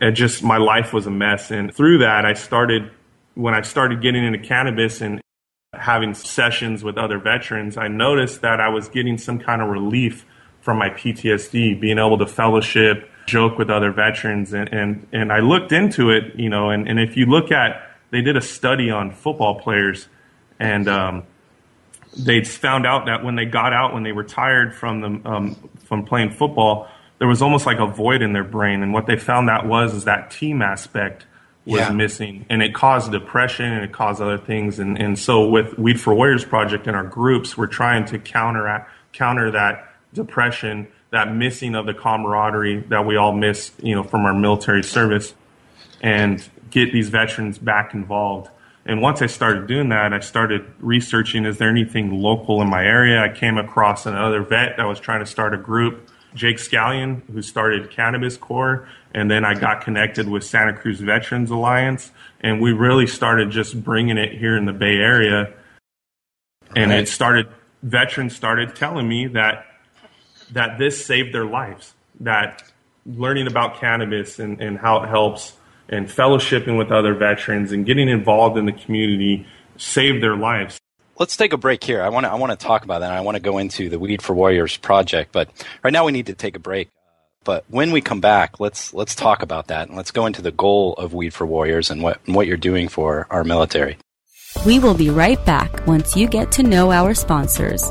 And 0.00 0.16
just 0.16 0.42
my 0.42 0.56
life 0.56 0.92
was 0.92 1.06
a 1.06 1.10
mess. 1.10 1.50
And 1.50 1.72
through 1.72 1.98
that, 1.98 2.24
I 2.24 2.34
started, 2.34 2.90
when 3.34 3.54
I 3.54 3.62
started 3.62 4.02
getting 4.02 4.24
into 4.24 4.38
cannabis 4.38 5.00
and 5.00 5.20
having 5.86 6.14
sessions 6.14 6.82
with 6.82 6.98
other 6.98 7.16
veterans, 7.16 7.76
I 7.76 7.86
noticed 7.86 8.42
that 8.42 8.60
I 8.60 8.68
was 8.68 8.88
getting 8.88 9.18
some 9.18 9.38
kind 9.38 9.62
of 9.62 9.68
relief 9.68 10.26
from 10.60 10.78
my 10.78 10.90
PTSD, 10.90 11.80
being 11.80 11.98
able 11.98 12.18
to 12.18 12.26
fellowship, 12.26 13.08
joke 13.26 13.56
with 13.56 13.70
other 13.70 13.92
veterans 13.92 14.52
and, 14.52 14.72
and, 14.72 15.06
and 15.12 15.32
I 15.32 15.38
looked 15.38 15.70
into 15.70 16.10
it, 16.10 16.34
you 16.34 16.48
know, 16.48 16.70
and, 16.70 16.88
and 16.88 16.98
if 16.98 17.16
you 17.16 17.26
look 17.26 17.52
at, 17.52 17.88
they 18.10 18.20
did 18.20 18.36
a 18.36 18.40
study 18.40 18.90
on 18.90 19.12
football 19.12 19.60
players 19.60 20.08
and, 20.58 20.88
um, 20.88 21.22
they 22.18 22.42
found 22.42 22.84
out 22.84 23.06
that 23.06 23.22
when 23.22 23.36
they 23.36 23.44
got 23.44 23.72
out, 23.72 23.94
when 23.94 24.02
they 24.02 24.12
retired 24.12 24.74
from 24.74 25.00
the, 25.00 25.28
um, 25.30 25.54
from 25.84 26.04
playing 26.04 26.30
football, 26.30 26.88
there 27.18 27.28
was 27.28 27.42
almost 27.42 27.64
like 27.64 27.78
a 27.78 27.86
void 27.86 28.22
in 28.22 28.32
their 28.32 28.44
brain. 28.44 28.82
And 28.82 28.92
what 28.92 29.06
they 29.06 29.16
found 29.16 29.48
that 29.48 29.66
was, 29.66 29.94
is 29.94 30.04
that 30.04 30.30
team 30.30 30.62
aspect 30.62 31.26
was 31.66 31.80
Yeah. 31.80 31.90
missing, 31.90 32.46
and 32.48 32.62
it 32.62 32.72
caused 32.72 33.10
depression 33.12 33.66
and 33.72 33.84
it 33.84 33.92
caused 33.92 34.22
other 34.22 34.38
things. 34.38 34.78
And 34.78 34.98
and 34.98 35.18
so 35.18 35.46
with 35.48 35.78
Weed 35.78 36.00
for 36.00 36.14
Warriors 36.14 36.44
project 36.44 36.86
and 36.86 36.96
our 36.96 37.04
groups, 37.04 37.58
we're 37.58 37.66
trying 37.66 38.04
to 38.06 38.18
counter 38.18 38.86
counter 39.12 39.50
that 39.50 39.88
depression, 40.14 40.86
that 41.10 41.34
missing 41.34 41.74
of 41.74 41.86
the 41.86 41.94
camaraderie 41.94 42.84
that 42.88 43.04
we 43.04 43.16
all 43.16 43.32
miss, 43.32 43.72
you 43.82 43.94
know, 43.94 44.02
from 44.02 44.24
our 44.24 44.34
military 44.34 44.82
service, 44.82 45.34
and 46.02 46.48
get 46.70 46.92
these 46.92 47.08
veterans 47.08 47.58
back 47.58 47.94
involved. 47.94 48.48
And 48.84 49.02
once 49.02 49.20
I 49.20 49.26
started 49.26 49.66
doing 49.66 49.88
that, 49.88 50.12
I 50.12 50.20
started 50.20 50.64
researching 50.78 51.44
is 51.44 51.58
there 51.58 51.68
anything 51.68 52.22
local 52.22 52.62
in 52.62 52.70
my 52.70 52.84
area? 52.84 53.20
I 53.20 53.28
came 53.28 53.58
across 53.58 54.06
another 54.06 54.42
vet 54.42 54.76
that 54.76 54.84
was 54.86 55.00
trying 55.00 55.20
to 55.20 55.26
start 55.26 55.52
a 55.52 55.56
group, 55.56 56.08
Jake 56.36 56.58
Scallion, 56.58 57.22
who 57.32 57.42
started 57.42 57.90
Cannabis 57.90 58.36
Corps. 58.36 58.88
And 59.14 59.30
then 59.30 59.44
I 59.44 59.54
got 59.54 59.80
connected 59.80 60.28
with 60.28 60.44
Santa 60.44 60.74
Cruz 60.74 61.00
Veterans 61.00 61.50
Alliance. 61.50 62.12
And 62.40 62.60
we 62.60 62.72
really 62.72 63.06
started 63.06 63.50
just 63.50 63.82
bringing 63.82 64.18
it 64.18 64.38
here 64.38 64.56
in 64.56 64.66
the 64.66 64.72
Bay 64.72 64.98
Area. 64.98 65.52
And 66.76 66.90
Right. 66.90 67.00
it 67.00 67.08
started, 67.08 67.48
veterans 67.82 68.36
started 68.36 68.76
telling 68.76 69.08
me 69.08 69.26
that, 69.28 69.66
that 70.52 70.78
this 70.78 71.04
saved 71.04 71.34
their 71.34 71.46
lives, 71.46 71.94
that 72.20 72.62
learning 73.06 73.46
about 73.46 73.80
cannabis 73.80 74.38
and, 74.38 74.60
and 74.60 74.78
how 74.78 75.02
it 75.02 75.08
helps 75.08 75.54
and 75.88 76.08
fellowshipping 76.08 76.76
with 76.76 76.90
other 76.90 77.14
veterans 77.14 77.72
and 77.72 77.86
getting 77.86 78.08
involved 78.08 78.58
in 78.58 78.66
the 78.66 78.72
community 78.72 79.46
saved 79.76 80.22
their 80.22 80.36
lives. 80.36 80.80
Let's 81.18 81.36
take 81.36 81.54
a 81.54 81.56
break 81.56 81.82
here. 81.82 82.02
I 82.02 82.10
want 82.10 82.26
to 82.26 82.30
I 82.30 82.34
want 82.34 82.58
to 82.58 82.66
talk 82.66 82.84
about 82.84 83.00
that. 83.00 83.10
I 83.10 83.22
want 83.22 83.36
to 83.36 83.42
go 83.42 83.58
into 83.58 83.88
the 83.88 83.98
Weed 83.98 84.20
for 84.20 84.34
Warriors 84.34 84.76
project, 84.76 85.32
but 85.32 85.48
right 85.82 85.92
now 85.92 86.04
we 86.04 86.12
need 86.12 86.26
to 86.26 86.34
take 86.34 86.56
a 86.56 86.60
break. 86.60 86.90
But 87.42 87.64
when 87.68 87.90
we 87.90 88.00
come 88.00 88.20
back, 88.20 88.60
let's 88.60 88.92
let's 88.92 89.14
talk 89.14 89.42
about 89.42 89.68
that 89.68 89.88
and 89.88 89.96
let's 89.96 90.10
go 90.10 90.26
into 90.26 90.42
the 90.42 90.50
goal 90.50 90.92
of 90.94 91.14
Weed 91.14 91.32
for 91.32 91.46
Warriors 91.46 91.90
and 91.90 92.02
what 92.02 92.20
and 92.26 92.34
what 92.34 92.46
you're 92.46 92.58
doing 92.58 92.88
for 92.88 93.26
our 93.30 93.44
military. 93.44 93.96
We 94.66 94.78
will 94.78 94.94
be 94.94 95.10
right 95.10 95.42
back 95.46 95.86
once 95.86 96.16
you 96.16 96.28
get 96.28 96.52
to 96.52 96.62
know 96.62 96.92
our 96.92 97.14
sponsors. 97.14 97.90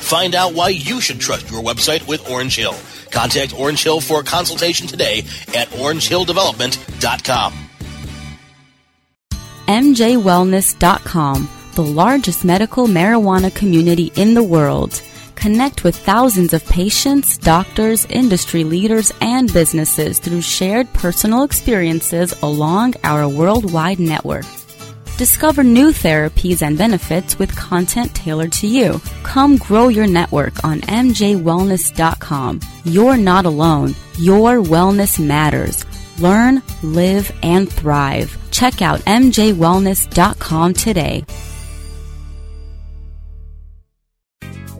Find 0.00 0.34
out 0.34 0.54
why 0.54 0.70
you 0.70 1.00
should 1.00 1.20
trust 1.20 1.50
your 1.50 1.62
website 1.62 2.06
with 2.08 2.28
Orange 2.28 2.56
Hill. 2.56 2.74
Contact 3.10 3.58
Orange 3.58 3.82
Hill 3.82 4.00
for 4.00 4.20
a 4.20 4.24
consultation 4.24 4.86
today 4.86 5.20
at 5.54 5.68
orangehilldevelopment.com. 5.68 7.52
MJWellness.com, 9.68 11.48
the 11.74 11.82
largest 11.84 12.44
medical 12.44 12.86
marijuana 12.88 13.54
community 13.54 14.10
in 14.16 14.34
the 14.34 14.42
world. 14.42 15.00
Connect 15.36 15.84
with 15.84 15.96
thousands 15.96 16.52
of 16.52 16.64
patients, 16.66 17.38
doctors, 17.38 18.04
industry 18.06 18.64
leaders, 18.64 19.12
and 19.20 19.50
businesses 19.52 20.18
through 20.18 20.42
shared 20.42 20.92
personal 20.92 21.44
experiences 21.44 22.34
along 22.42 22.94
our 23.04 23.28
worldwide 23.28 24.00
network. 24.00 24.44
Discover 25.20 25.64
new 25.64 25.88
therapies 25.88 26.62
and 26.62 26.78
benefits 26.78 27.38
with 27.38 27.54
content 27.54 28.14
tailored 28.14 28.52
to 28.52 28.66
you. 28.66 29.02
Come 29.22 29.58
grow 29.58 29.88
your 29.88 30.06
network 30.06 30.64
on 30.64 30.80
MJWellness.com. 30.80 32.60
You're 32.84 33.18
not 33.18 33.44
alone. 33.44 33.94
Your 34.18 34.62
wellness 34.62 35.22
matters. 35.22 35.84
Learn, 36.18 36.62
live, 36.82 37.30
and 37.42 37.70
thrive. 37.70 38.34
Check 38.50 38.80
out 38.80 39.00
MJWellness.com 39.00 40.72
today. 40.72 41.26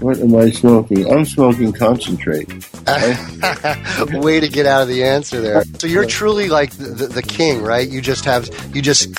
What 0.00 0.18
am 0.18 0.34
I 0.34 0.50
smoking? 0.50 1.12
I'm 1.12 1.24
smoking 1.24 1.72
concentrate. 1.72 2.48
Way 4.12 4.40
to 4.40 4.48
get 4.48 4.66
out 4.66 4.82
of 4.82 4.88
the 4.88 5.04
answer 5.04 5.40
there. 5.40 5.64
So 5.78 5.86
you're 5.86 6.06
truly 6.06 6.48
like 6.48 6.72
the, 6.76 6.88
the, 6.88 7.06
the 7.06 7.22
king, 7.22 7.62
right? 7.62 7.88
You 7.88 8.00
just 8.00 8.24
have, 8.24 8.48
you 8.74 8.82
just 8.82 9.14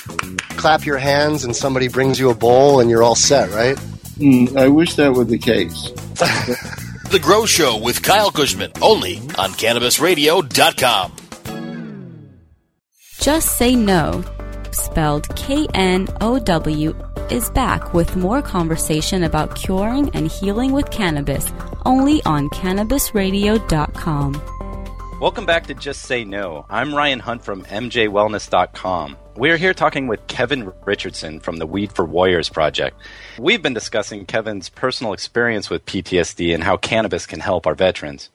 clap 0.56 0.84
your 0.84 0.98
hands 0.98 1.44
and 1.44 1.54
somebody 1.54 1.88
brings 1.88 2.18
you 2.18 2.30
a 2.30 2.34
bowl 2.34 2.80
and 2.80 2.90
you're 2.90 3.02
all 3.02 3.14
set, 3.14 3.50
right? 3.50 3.78
Hmm, 4.18 4.56
I 4.58 4.68
wish 4.68 4.94
that 4.96 5.12
were 5.12 5.24
the 5.24 5.38
case. 5.38 5.90
The 7.12 7.18
Grow 7.18 7.44
Show 7.44 7.76
with 7.76 8.02
Kyle 8.02 8.30
Cushman, 8.30 8.72
only 8.80 9.18
on 9.36 9.50
CannabisRadio.com. 9.50 11.12
Just 13.20 13.58
Say 13.58 13.76
Know, 13.76 14.24
spelled 14.70 15.28
K 15.36 15.66
N 15.74 16.08
O 16.22 16.38
W, 16.38 16.96
is 17.32 17.48
back 17.48 17.94
with 17.94 18.14
more 18.14 18.42
conversation 18.42 19.22
about 19.24 19.56
curing 19.56 20.10
and 20.10 20.30
healing 20.30 20.72
with 20.72 20.90
cannabis, 20.90 21.50
only 21.86 22.22
on 22.24 22.50
CannabisRadio.com. 22.50 24.42
Welcome 25.18 25.46
back 25.46 25.66
to 25.68 25.74
Just 25.74 26.02
Say 26.02 26.24
Know. 26.24 26.66
I'm 26.68 26.94
Ryan 26.94 27.20
Hunt 27.20 27.42
from 27.42 27.64
MJWellness.com. 27.64 29.16
We're 29.36 29.56
here 29.56 29.72
talking 29.72 30.08
with 30.08 30.26
Kevin 30.26 30.70
Richardson 30.84 31.40
from 31.40 31.56
the 31.56 31.64
Weed 31.64 31.92
for 31.92 32.04
Warriors 32.04 32.50
project. 32.50 33.00
We've 33.38 33.62
been 33.62 33.72
discussing 33.72 34.26
Kevin's 34.26 34.68
personal 34.68 35.14
experience 35.14 35.70
with 35.70 35.86
PTSD 35.86 36.52
and 36.52 36.62
how 36.62 36.76
cannabis 36.76 37.24
can 37.24 37.40
help 37.40 37.66
our 37.66 37.74
veterans. 37.74 38.28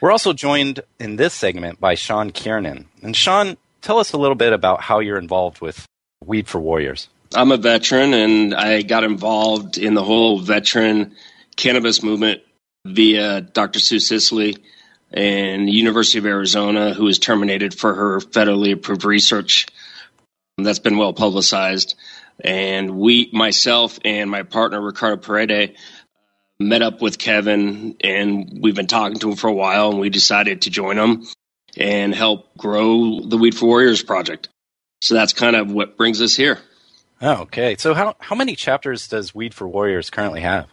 We're 0.00 0.10
also 0.10 0.32
joined 0.32 0.80
in 0.98 1.16
this 1.16 1.34
segment 1.34 1.78
by 1.78 1.94
Sean 1.94 2.30
Kiernan. 2.30 2.88
And 3.00 3.14
Sean, 3.14 3.56
tell 3.80 3.98
us 4.00 4.12
a 4.12 4.18
little 4.18 4.34
bit 4.34 4.52
about 4.52 4.80
how 4.80 4.98
you're 4.98 5.18
involved 5.18 5.60
with 5.60 5.86
Weed 6.24 6.48
for 6.48 6.58
Warriors. 6.58 7.08
I'm 7.34 7.50
a 7.50 7.56
veteran 7.56 8.14
and 8.14 8.54
I 8.54 8.82
got 8.82 9.02
involved 9.02 9.76
in 9.76 9.94
the 9.94 10.04
whole 10.04 10.38
veteran 10.38 11.16
cannabis 11.56 12.02
movement 12.02 12.42
via 12.86 13.40
Dr. 13.40 13.80
Sue 13.80 13.98
Sisley 13.98 14.56
and 15.12 15.68
University 15.68 16.18
of 16.18 16.26
Arizona, 16.26 16.94
who 16.94 17.04
was 17.04 17.18
terminated 17.18 17.74
for 17.74 17.94
her 17.94 18.20
federally 18.20 18.72
approved 18.72 19.04
research. 19.04 19.66
That's 20.58 20.78
been 20.78 20.96
well 20.96 21.12
publicized. 21.12 21.96
And 22.44 22.96
we, 22.96 23.30
myself 23.32 23.98
and 24.04 24.30
my 24.30 24.42
partner, 24.42 24.80
Ricardo 24.80 25.16
Paredes, 25.16 25.78
met 26.60 26.82
up 26.82 27.02
with 27.02 27.18
Kevin 27.18 27.96
and 28.00 28.58
we've 28.60 28.76
been 28.76 28.86
talking 28.86 29.18
to 29.18 29.30
him 29.30 29.36
for 29.36 29.48
a 29.48 29.52
while 29.52 29.90
and 29.90 29.98
we 29.98 30.08
decided 30.08 30.62
to 30.62 30.70
join 30.70 30.98
him 30.98 31.26
and 31.76 32.14
help 32.14 32.56
grow 32.56 33.20
the 33.20 33.36
Weed 33.36 33.56
for 33.56 33.66
Warriors 33.66 34.02
project. 34.04 34.48
So 35.02 35.14
that's 35.14 35.32
kind 35.32 35.56
of 35.56 35.72
what 35.72 35.96
brings 35.96 36.22
us 36.22 36.36
here. 36.36 36.60
Oh, 37.20 37.42
okay. 37.42 37.76
So 37.78 37.94
how, 37.94 38.16
how 38.18 38.36
many 38.36 38.54
chapters 38.56 39.08
does 39.08 39.34
Weed 39.34 39.54
for 39.54 39.68
Warriors 39.68 40.10
currently 40.10 40.40
have? 40.40 40.66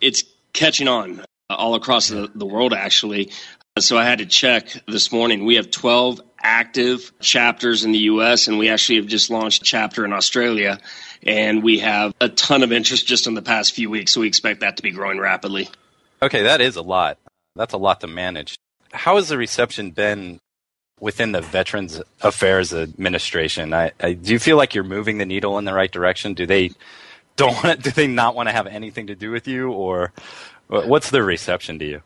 it's 0.00 0.24
catching 0.54 0.88
on 0.88 1.20
uh, 1.20 1.24
all 1.54 1.74
across 1.74 2.08
the, 2.08 2.30
the 2.34 2.46
world 2.46 2.72
actually 2.72 3.30
so 3.78 3.98
i 3.98 4.04
had 4.04 4.18
to 4.20 4.24
check 4.24 4.68
this 4.88 5.12
morning 5.12 5.44
we 5.44 5.56
have 5.56 5.70
12 5.70 6.22
active 6.40 7.12
chapters 7.20 7.84
in 7.84 7.92
the 7.92 7.98
us 7.98 8.48
and 8.48 8.58
we 8.58 8.70
actually 8.70 8.96
have 8.96 9.06
just 9.06 9.28
launched 9.28 9.60
a 9.60 9.64
chapter 9.66 10.06
in 10.06 10.12
australia 10.14 10.78
and 11.22 11.62
we 11.62 11.80
have 11.80 12.14
a 12.18 12.30
ton 12.30 12.62
of 12.62 12.72
interest 12.72 13.06
just 13.06 13.26
in 13.26 13.34
the 13.34 13.42
past 13.42 13.74
few 13.74 13.90
weeks 13.90 14.14
so 14.14 14.22
we 14.22 14.26
expect 14.26 14.60
that 14.60 14.78
to 14.78 14.82
be 14.82 14.90
growing 14.90 15.18
rapidly 15.18 15.68
Okay, 16.22 16.42
that 16.42 16.60
is 16.60 16.76
a 16.76 16.82
lot. 16.82 17.18
That's 17.56 17.72
a 17.72 17.78
lot 17.78 18.00
to 18.02 18.06
manage. 18.06 18.58
How 18.92 19.16
has 19.16 19.28
the 19.28 19.38
reception 19.38 19.90
been 19.92 20.38
within 21.00 21.32
the 21.32 21.40
Veterans 21.40 22.02
Affairs 22.22 22.72
Administration? 22.74 23.74
I, 23.74 23.92
I, 24.00 24.12
do 24.14 24.32
you 24.32 24.38
feel 24.38 24.56
like 24.56 24.74
you're 24.74 24.84
moving 24.84 25.18
the 25.18 25.26
needle 25.26 25.58
in 25.58 25.64
the 25.64 25.74
right 25.74 25.90
direction? 25.90 26.34
Do 26.34 26.46
they 26.46 26.72
don't 27.36 27.62
want? 27.64 27.82
Do 27.82 27.90
they 27.90 28.06
not 28.06 28.34
want 28.34 28.48
to 28.48 28.52
have 28.52 28.66
anything 28.66 29.08
to 29.08 29.14
do 29.16 29.30
with 29.30 29.48
you, 29.48 29.72
or 29.72 30.12
what's 30.68 31.10
the 31.10 31.22
reception 31.22 31.78
to 31.80 31.84
you? 31.86 32.02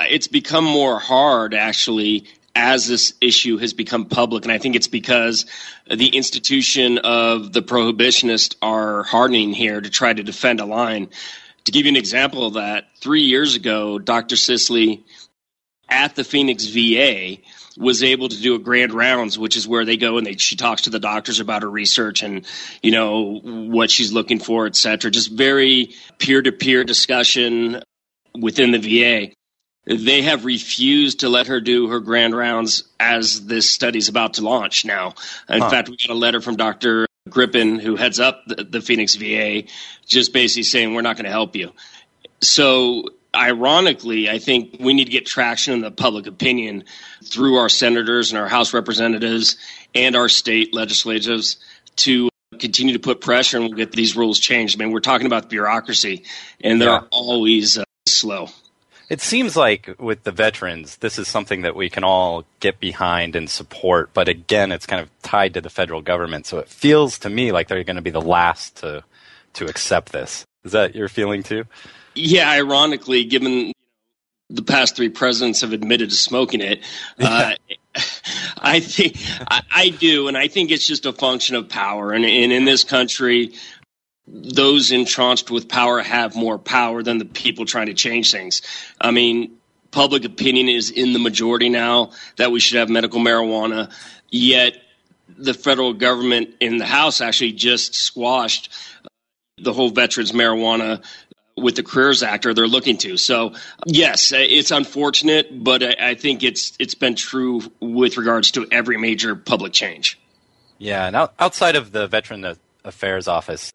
it's 0.00 0.26
become 0.28 0.64
more 0.64 0.98
hard 0.98 1.54
actually 1.54 2.24
as 2.56 2.88
this 2.88 3.14
issue 3.20 3.58
has 3.58 3.72
become 3.72 4.04
public 4.06 4.44
and 4.44 4.52
i 4.52 4.58
think 4.58 4.74
it's 4.74 4.88
because 4.88 5.46
the 5.90 6.08
institution 6.08 6.98
of 6.98 7.52
the 7.52 7.62
prohibitionists 7.62 8.56
are 8.62 9.04
hardening 9.04 9.52
here 9.52 9.80
to 9.80 9.90
try 9.90 10.12
to 10.12 10.22
defend 10.22 10.60
a 10.60 10.64
line 10.64 11.08
To 11.64 11.72
give 11.72 11.86
you 11.86 11.90
an 11.90 11.96
example 11.96 12.46
of 12.46 12.54
that, 12.54 12.86
three 13.00 13.22
years 13.22 13.54
ago, 13.54 13.98
Dr. 13.98 14.36
Sisley 14.36 15.04
at 15.88 16.16
the 16.16 16.24
Phoenix 16.24 16.66
VA 16.66 17.36
was 17.76 18.02
able 18.02 18.28
to 18.28 18.40
do 18.40 18.54
a 18.54 18.58
grand 18.58 18.92
rounds, 18.92 19.38
which 19.38 19.56
is 19.56 19.66
where 19.66 19.84
they 19.84 19.96
go 19.96 20.18
and 20.18 20.26
they, 20.26 20.36
she 20.36 20.56
talks 20.56 20.82
to 20.82 20.90
the 20.90 21.00
doctors 21.00 21.40
about 21.40 21.62
her 21.62 21.70
research 21.70 22.22
and 22.22 22.46
you 22.82 22.90
know 22.90 23.40
what 23.42 23.90
she's 23.90 24.12
looking 24.12 24.38
for, 24.38 24.66
et 24.66 24.76
cetera. 24.76 25.10
Just 25.10 25.32
very 25.32 25.94
peer 26.18 26.42
to 26.42 26.52
peer 26.52 26.84
discussion 26.84 27.82
within 28.38 28.70
the 28.70 28.78
VA. 28.78 29.32
They 29.84 30.22
have 30.22 30.44
refused 30.44 31.20
to 31.20 31.28
let 31.28 31.48
her 31.48 31.60
do 31.60 31.88
her 31.88 31.98
grand 31.98 32.36
rounds 32.36 32.84
as 33.00 33.46
this 33.46 33.68
study's 33.68 34.08
about 34.08 34.34
to 34.34 34.42
launch 34.42 34.84
now. 34.84 35.14
In 35.48 35.60
huh. 35.60 35.70
fact, 35.70 35.88
we 35.88 35.96
got 35.96 36.14
a 36.14 36.18
letter 36.18 36.40
from 36.40 36.56
Dr. 36.56 37.06
Grippen, 37.28 37.80
who 37.80 37.96
heads 37.96 38.20
up 38.20 38.42
the, 38.46 38.62
the 38.62 38.80
Phoenix 38.80 39.16
VA, 39.16 39.64
just 40.06 40.32
basically 40.32 40.62
saying, 40.62 40.94
We're 40.94 41.02
not 41.02 41.16
going 41.16 41.24
to 41.24 41.30
help 41.30 41.56
you. 41.56 41.72
So 42.40 43.08
ironically, 43.34 44.28
I 44.28 44.38
think 44.38 44.76
we 44.80 44.94
need 44.94 45.06
to 45.06 45.10
get 45.10 45.26
traction 45.26 45.74
in 45.74 45.80
the 45.80 45.90
public 45.90 46.26
opinion 46.26 46.84
through 47.24 47.56
our 47.56 47.68
senators 47.68 48.30
and 48.30 48.38
our 48.38 48.48
House 48.48 48.74
representatives 48.74 49.56
and 49.94 50.16
our 50.16 50.28
state 50.28 50.74
legislators 50.74 51.56
to 51.96 52.28
continue 52.58 52.92
to 52.92 52.98
put 52.98 53.20
pressure 53.20 53.56
and 53.56 53.66
we'll 53.66 53.76
get 53.76 53.92
these 53.92 54.16
rules 54.16 54.38
changed. 54.38 54.76
I 54.76 54.84
mean, 54.84 54.92
we're 54.92 55.00
talking 55.00 55.26
about 55.26 55.48
bureaucracy, 55.48 56.24
and 56.60 56.80
they're 56.80 56.90
yeah. 56.90 57.04
always 57.10 57.78
uh, 57.78 57.84
slow. 58.06 58.48
It 59.08 59.20
seems 59.20 59.56
like 59.56 59.94
with 59.98 60.22
the 60.22 60.32
veterans, 60.32 60.96
this 60.96 61.18
is 61.18 61.28
something 61.28 61.62
that 61.62 61.76
we 61.76 61.90
can 61.90 62.02
all 62.02 62.44
get 62.60 62.80
behind 62.80 63.36
and 63.36 63.50
support. 63.50 64.14
But 64.14 64.28
again, 64.28 64.72
it's 64.72 64.86
kind 64.86 65.02
of 65.02 65.10
tied 65.22 65.54
to 65.54 65.60
the 65.60 65.68
federal 65.68 66.00
government. 66.00 66.46
So 66.46 66.58
it 66.58 66.68
feels 66.68 67.18
to 67.18 67.28
me 67.28 67.52
like 67.52 67.68
they're 67.68 67.84
going 67.84 67.96
to 67.96 68.02
be 68.02 68.10
the 68.10 68.22
last 68.22 68.76
to, 68.78 69.04
to 69.54 69.66
accept 69.66 70.12
this. 70.12 70.46
Is 70.64 70.72
that 70.72 70.94
your 70.94 71.08
feeling 71.08 71.42
too? 71.42 71.64
Yeah, 72.14 72.50
ironically, 72.50 73.24
given 73.24 73.72
the 74.50 74.62
past 74.62 74.96
three 74.96 75.08
presidents 75.08 75.62
have 75.62 75.72
admitted 75.72 76.10
to 76.10 76.16
smoking 76.16 76.60
it, 76.60 76.82
uh, 77.18 77.54
I 78.58 78.80
think 78.80 79.16
I, 79.48 79.62
I, 79.70 79.88
do, 79.88 80.28
and 80.28 80.36
I 80.36 80.48
think 80.48 80.70
it's 80.70 80.86
just 80.86 81.06
a 81.06 81.12
function 81.12 81.56
of 81.56 81.68
power. 81.68 82.12
And, 82.12 82.24
and 82.24 82.52
in 82.52 82.64
this 82.64 82.84
country, 82.84 83.54
those 84.26 84.92
entrenched 84.92 85.50
with 85.50 85.68
power 85.68 86.00
have 86.00 86.36
more 86.36 86.58
power 86.58 87.02
than 87.02 87.18
the 87.18 87.24
people 87.24 87.64
trying 87.64 87.86
to 87.86 87.94
change 87.94 88.30
things. 88.30 88.62
I 89.00 89.10
mean, 89.10 89.56
public 89.90 90.24
opinion 90.24 90.68
is 90.68 90.90
in 90.90 91.12
the 91.12 91.18
majority 91.18 91.68
now 91.68 92.12
that 92.36 92.52
we 92.52 92.60
should 92.60 92.78
have 92.78 92.88
medical 92.88 93.20
marijuana, 93.20 93.92
yet 94.30 94.76
the 95.28 95.54
federal 95.54 95.92
government 95.92 96.50
in 96.60 96.78
the 96.78 96.86
House 96.86 97.20
actually 97.20 97.52
just 97.52 97.94
squashed 97.94 98.72
the 99.58 99.72
whole 99.72 99.90
veterans 99.90 100.32
marijuana 100.32 101.02
with 101.56 101.76
the 101.76 101.82
CARERS 101.82 102.22
Act 102.22 102.46
or 102.46 102.54
they're 102.54 102.66
looking 102.66 102.96
to. 102.98 103.16
So 103.16 103.54
yes, 103.86 104.32
it's 104.32 104.70
unfortunate, 104.70 105.62
but 105.62 105.82
I 105.82 106.14
think 106.14 106.42
it's 106.42 106.72
it's 106.78 106.94
been 106.94 107.14
true 107.14 107.62
with 107.80 108.16
regards 108.16 108.50
to 108.52 108.66
every 108.70 108.96
major 108.96 109.36
public 109.36 109.72
change. 109.72 110.18
Yeah, 110.78 111.06
and 111.06 111.16
outside 111.38 111.76
of 111.76 111.92
the 111.92 112.06
Veteran 112.06 112.56
Affairs 112.84 113.28
Office, 113.28 113.72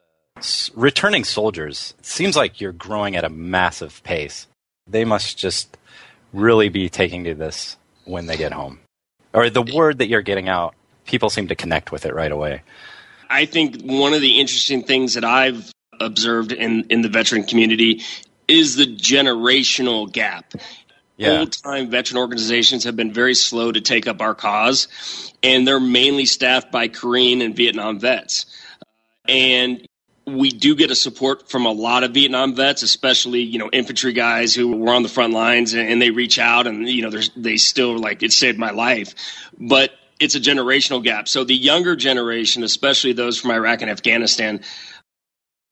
returning 0.76 1.24
soldiers 1.24 1.94
seems 2.02 2.36
like 2.36 2.60
you're 2.60 2.74
growing 2.74 3.16
at 3.16 3.24
a 3.24 3.30
massive 3.30 4.04
pace. 4.04 4.48
They 4.88 5.06
must 5.06 5.38
just 5.38 5.78
really 6.34 6.70
be 6.70 6.90
taking 6.90 7.24
to 7.24 7.34
this 7.34 7.78
when 8.06 8.26
they 8.26 8.38
get 8.38 8.52
home, 8.52 8.80
or 9.34 9.50
the 9.50 9.62
word 9.62 10.00
that 10.00 10.08
you're 10.08 10.22
getting 10.22 10.50
out. 10.50 10.76
People 11.06 11.30
seem 11.30 11.48
to 11.48 11.56
connect 11.56 11.92
with 11.92 12.06
it 12.06 12.14
right 12.14 12.32
away. 12.32 12.64
I 13.30 13.46
think 13.46 13.82
one 13.84 14.14
of 14.14 14.22
the 14.22 14.40
interesting 14.40 14.84
things 14.84 15.14
that 15.14 15.24
I've 15.24 15.72
observed 16.00 16.52
in, 16.52 16.86
in 16.90 17.02
the 17.02 17.10
veteran 17.10 17.44
community 17.44 18.02
is 18.48 18.76
the 18.76 18.86
generational 18.86 20.12
gap. 20.12 20.54
Yeah. 21.18 21.40
Old 21.40 21.52
time 21.52 21.90
veteran 21.90 22.20
organizations 22.20 22.84
have 22.84 22.96
been 22.96 23.12
very 23.12 23.34
slow 23.34 23.72
to 23.72 23.82
take 23.82 24.08
up 24.08 24.22
our 24.22 24.36
cause, 24.36 24.88
and 25.42 25.68
they're 25.68 25.80
mainly 25.80 26.26
staffed 26.26 26.72
by 26.72 26.88
Korean 26.88 27.42
and 27.42 27.56
Vietnam 27.56 28.00
vets. 28.00 28.46
And 29.28 29.86
we 30.28 30.50
do 30.52 30.76
get 30.76 30.92
a 30.92 30.96
support 30.96 31.50
from 31.50 31.66
a 31.66 31.72
lot 31.72 32.04
of 32.04 32.14
Vietnam 32.14 32.54
vets, 32.54 32.84
especially 32.84 33.42
you 33.42 33.58
know 33.58 33.70
infantry 33.74 34.14
guys 34.14 34.54
who 34.54 34.76
were 34.76 34.94
on 34.94 35.02
the 35.02 35.10
front 35.10 35.34
lines, 35.34 35.74
and, 35.74 35.90
and 35.90 36.02
they 36.02 36.12
reach 36.12 36.38
out 36.38 36.68
and 36.68 36.88
you 36.88 37.02
know 37.02 37.22
they 37.36 37.58
still 37.58 37.98
like 37.98 38.22
it 38.22 38.32
saved 38.32 38.60
my 38.60 38.72
life, 38.72 39.16
but 39.58 39.92
it's 40.20 40.36
a 40.36 40.40
generational 40.40 41.04
gap. 41.04 41.28
So 41.28 41.44
the 41.44 41.56
younger 41.56 41.96
generation, 41.96 42.64
especially 42.64 43.14
those 43.14 43.40
from 43.40 43.52
Iraq 43.52 43.82
and 43.82 43.92
Afghanistan, 43.92 44.62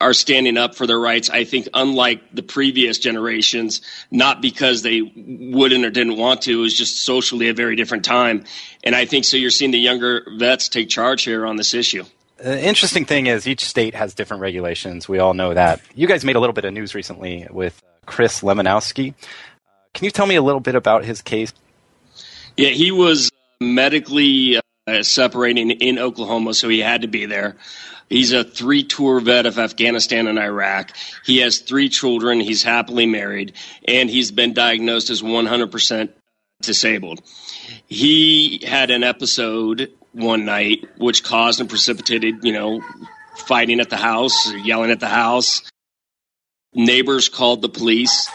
are 0.02 0.14
standing 0.14 0.58
up 0.58 0.76
for 0.76 0.86
their 0.86 1.00
rights. 1.00 1.30
I 1.30 1.46
think, 1.46 1.70
unlike 1.74 2.36
the 2.36 2.44
previous 2.44 2.98
generations, 3.00 3.82
not 4.12 4.42
because 4.42 4.82
they 4.82 5.02
wouldn't 5.02 5.86
or 5.86 5.90
didn't 5.90 6.18
want 6.18 6.42
to, 6.44 6.52
it 6.52 6.62
was 6.62 6.78
just 6.78 7.04
socially 7.04 7.48
a 7.48 7.54
very 7.54 7.76
different 7.76 8.04
time. 8.04 8.44
And 8.84 8.96
I 8.96 9.06
think 9.06 9.26
so. 9.26 9.38
You're 9.38 9.52
seeing 9.52 9.72
the 9.72 9.80
younger 9.80 10.28
vets 10.38 10.70
take 10.70 10.90
charge 10.90 11.24
here 11.24 11.46
on 11.46 11.56
this 11.56 11.74
issue. 11.74 12.04
The 12.38 12.62
interesting 12.62 13.06
thing 13.06 13.28
is 13.28 13.48
each 13.48 13.64
state 13.64 13.96
has 13.96 14.14
different 14.14 14.42
regulations. 14.42 15.08
We 15.08 15.20
all 15.20 15.34
know 15.34 15.54
that. 15.54 15.80
You 15.96 16.08
guys 16.08 16.26
made 16.26 16.36
a 16.36 16.40
little 16.40 16.54
bit 16.54 16.66
of 16.66 16.74
news 16.74 16.94
recently 16.94 17.48
with 17.50 17.82
Chris 18.06 18.42
Lemonowski. 18.42 19.14
Can 19.94 20.04
you 20.04 20.12
tell 20.12 20.26
me 20.26 20.36
a 20.36 20.42
little 20.42 20.60
bit 20.60 20.76
about 20.76 21.06
his 21.06 21.22
case? 21.22 21.54
Yeah, 22.58 22.70
he 22.70 22.92
was 22.92 23.32
medically 23.62 24.58
uh, 24.58 24.62
Uh, 24.88 25.02
separating 25.02 25.71
in 25.71 25.98
Oklahoma, 25.98 26.54
so 26.54 26.69
he 26.69 26.80
had 26.80 27.02
to 27.02 27.08
be 27.08 27.26
there. 27.26 27.58
He's 28.08 28.34
a 28.34 28.43
three 28.43 28.84
tour 28.84 29.19
vet 29.19 29.48
of 29.48 29.58
Afghanistan 29.58 30.28
and 30.28 30.38
Iraq. 30.38 30.91
He 31.26 31.39
has 31.39 31.58
three 31.58 31.89
children. 31.89 32.39
He's 32.39 32.62
happily 32.62 33.08
married, 33.08 33.54
and 33.88 34.12
he's 34.12 34.32
been 34.32 34.54
diagnosed 34.54 35.10
as 35.10 35.24
100% 35.24 36.10
disabled. 36.62 37.21
He 37.88 38.62
had 38.63 38.91
an 38.91 39.04
episode 39.04 39.91
one 40.12 40.45
night 40.45 40.88
which 40.98 41.24
caused 41.24 41.60
and 41.60 41.67
precipitated, 41.67 42.43
you 42.43 42.54
know, 42.54 42.82
fighting 43.48 43.80
at 43.80 43.89
the 43.89 43.98
house, 43.98 44.54
yelling 44.54 44.91
at 44.91 45.00
the 45.00 45.08
house. 45.08 45.63
Neighbors 46.76 47.28
called 47.28 47.63
the 47.63 47.69
police. 47.69 48.30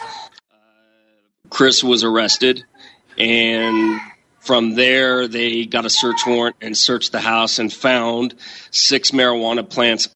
Chris 1.49 1.81
was 1.81 2.03
arrested, 2.03 2.65
and 3.17 4.01
from 4.41 4.73
there, 4.73 5.27
they 5.27 5.65
got 5.65 5.85
a 5.85 5.89
search 5.89 6.25
warrant 6.25 6.55
and 6.61 6.75
searched 6.75 7.11
the 7.11 7.19
house 7.19 7.59
and 7.59 7.71
found 7.71 8.33
six 8.71 9.11
marijuana 9.11 9.67
plants, 9.67 10.09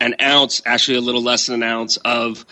an 0.00 0.16
ounce, 0.20 0.60
actually 0.66 0.98
a 0.98 1.00
little 1.00 1.22
less 1.22 1.46
than 1.46 1.62
an 1.62 1.62
ounce 1.62 1.96
of 1.98 2.44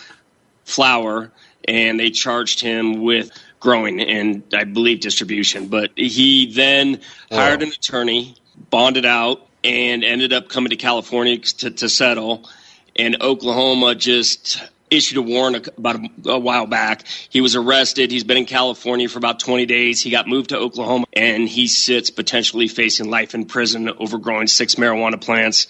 flower, 0.64 1.32
and 1.66 1.98
they 1.98 2.10
charged 2.10 2.60
him 2.60 3.02
with 3.02 3.30
growing 3.58 4.00
and 4.00 4.44
I 4.54 4.62
believe 4.62 5.00
distribution. 5.00 5.66
But 5.66 5.90
he 5.96 6.52
then 6.52 7.00
oh. 7.32 7.36
hired 7.36 7.62
an 7.62 7.70
attorney, 7.70 8.36
bonded 8.70 9.04
out, 9.04 9.48
and 9.64 10.04
ended 10.04 10.32
up 10.32 10.48
coming 10.48 10.70
to 10.70 10.76
California 10.76 11.38
to, 11.38 11.72
to 11.72 11.88
settle. 11.88 12.48
And 12.94 13.20
Oklahoma 13.20 13.96
just 13.96 14.62
issued 14.90 15.18
a 15.18 15.22
warrant 15.22 15.68
about 15.76 15.96
a, 15.96 16.30
a, 16.30 16.38
while 16.38 16.66
back. 16.66 17.04
He 17.28 17.40
was 17.40 17.56
arrested. 17.56 18.10
He's 18.10 18.24
been 18.24 18.36
in 18.36 18.46
California 18.46 19.08
for 19.08 19.18
about 19.18 19.40
20 19.40 19.66
days. 19.66 20.00
He 20.00 20.10
got 20.10 20.26
moved 20.26 20.50
to 20.50 20.58
Oklahoma, 20.58 21.06
and 21.12 21.48
he 21.48 21.66
sits 21.66 22.10
potentially 22.10 22.68
facing 22.68 23.10
life 23.10 23.34
in 23.34 23.46
prison 23.46 23.88
over 23.88 24.18
growing 24.18 24.46
six 24.46 24.76
marijuana 24.76 25.20
plants 25.20 25.66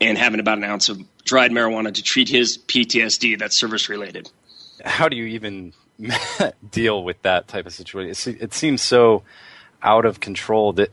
and 0.00 0.16
having 0.16 0.40
about 0.40 0.58
an 0.58 0.64
ounce 0.64 0.88
of 0.88 1.00
dried 1.24 1.50
marijuana 1.50 1.92
to 1.92 2.02
treat 2.02 2.28
his 2.28 2.58
PTSD 2.58 3.38
that's 3.38 3.56
service 3.56 3.88
related. 3.88 4.30
How 4.84 5.08
do 5.08 5.16
you 5.16 5.24
even 5.24 5.72
deal 6.70 7.02
with 7.02 7.20
that 7.22 7.48
type 7.48 7.66
of 7.66 7.72
situation? 7.72 8.36
It 8.40 8.54
seems 8.54 8.82
so 8.82 9.22
out 9.82 10.04
of 10.04 10.20
control 10.20 10.72
that 10.74 10.90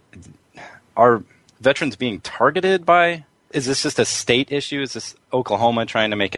are 0.96 1.24
veterans 1.60 1.96
being 1.96 2.20
targeted 2.22 2.86
by 2.86 3.26
is 3.56 3.66
this 3.66 3.84
just 3.84 4.00
a 4.00 4.06
state 4.06 4.52
issue? 4.52 4.82
Is 4.82 4.94
this 4.94 5.16
Oklahoma 5.32 5.86
trying 5.86 6.10
to 6.10 6.18
make 6.18 6.35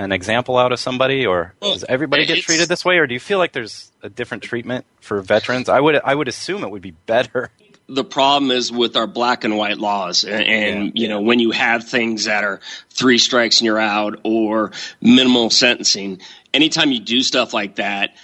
an 0.00 0.12
example 0.12 0.56
out 0.56 0.72
of 0.72 0.80
somebody, 0.80 1.26
or 1.26 1.54
well, 1.60 1.74
does 1.74 1.84
everybody 1.88 2.24
get 2.24 2.42
treated 2.42 2.68
this 2.68 2.84
way, 2.84 2.98
or 2.98 3.06
do 3.06 3.12
you 3.12 3.20
feel 3.20 3.38
like 3.38 3.52
there's 3.52 3.92
a 4.02 4.08
different 4.08 4.42
treatment 4.42 4.86
for 5.00 5.20
veterans? 5.20 5.68
I 5.68 5.78
would 5.78 6.00
I 6.02 6.14
would 6.14 6.28
assume 6.28 6.64
it 6.64 6.70
would 6.70 6.82
be 6.82 6.92
better. 6.92 7.50
The 7.86 8.04
problem 8.04 8.50
is 8.50 8.72
with 8.72 8.96
our 8.96 9.06
black 9.06 9.44
and 9.44 9.58
white 9.58 9.78
laws, 9.78 10.24
and, 10.24 10.42
and 10.44 10.86
yeah. 10.86 10.92
you 10.94 11.08
know 11.08 11.20
when 11.20 11.38
you 11.38 11.50
have 11.50 11.86
things 11.86 12.24
that 12.24 12.44
are 12.44 12.60
three 12.88 13.18
strikes 13.18 13.60
and 13.60 13.66
you're 13.66 13.78
out, 13.78 14.20
or 14.24 14.72
minimal 15.02 15.50
sentencing. 15.50 16.20
Anytime 16.52 16.90
you 16.90 17.00
do 17.00 17.22
stuff 17.22 17.52
like 17.52 17.76
that, 17.76 18.16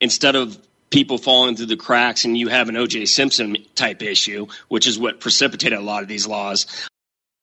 instead 0.00 0.36
of 0.36 0.58
people 0.90 1.18
falling 1.18 1.56
through 1.56 1.66
the 1.66 1.76
cracks 1.76 2.24
and 2.24 2.36
you 2.36 2.48
have 2.48 2.68
an 2.68 2.76
OJ 2.76 3.08
Simpson 3.08 3.56
type 3.74 4.02
issue, 4.02 4.46
which 4.68 4.86
is 4.86 4.98
what 4.98 5.18
precipitated 5.18 5.78
a 5.78 5.82
lot 5.82 6.02
of 6.02 6.08
these 6.08 6.26
laws, 6.28 6.88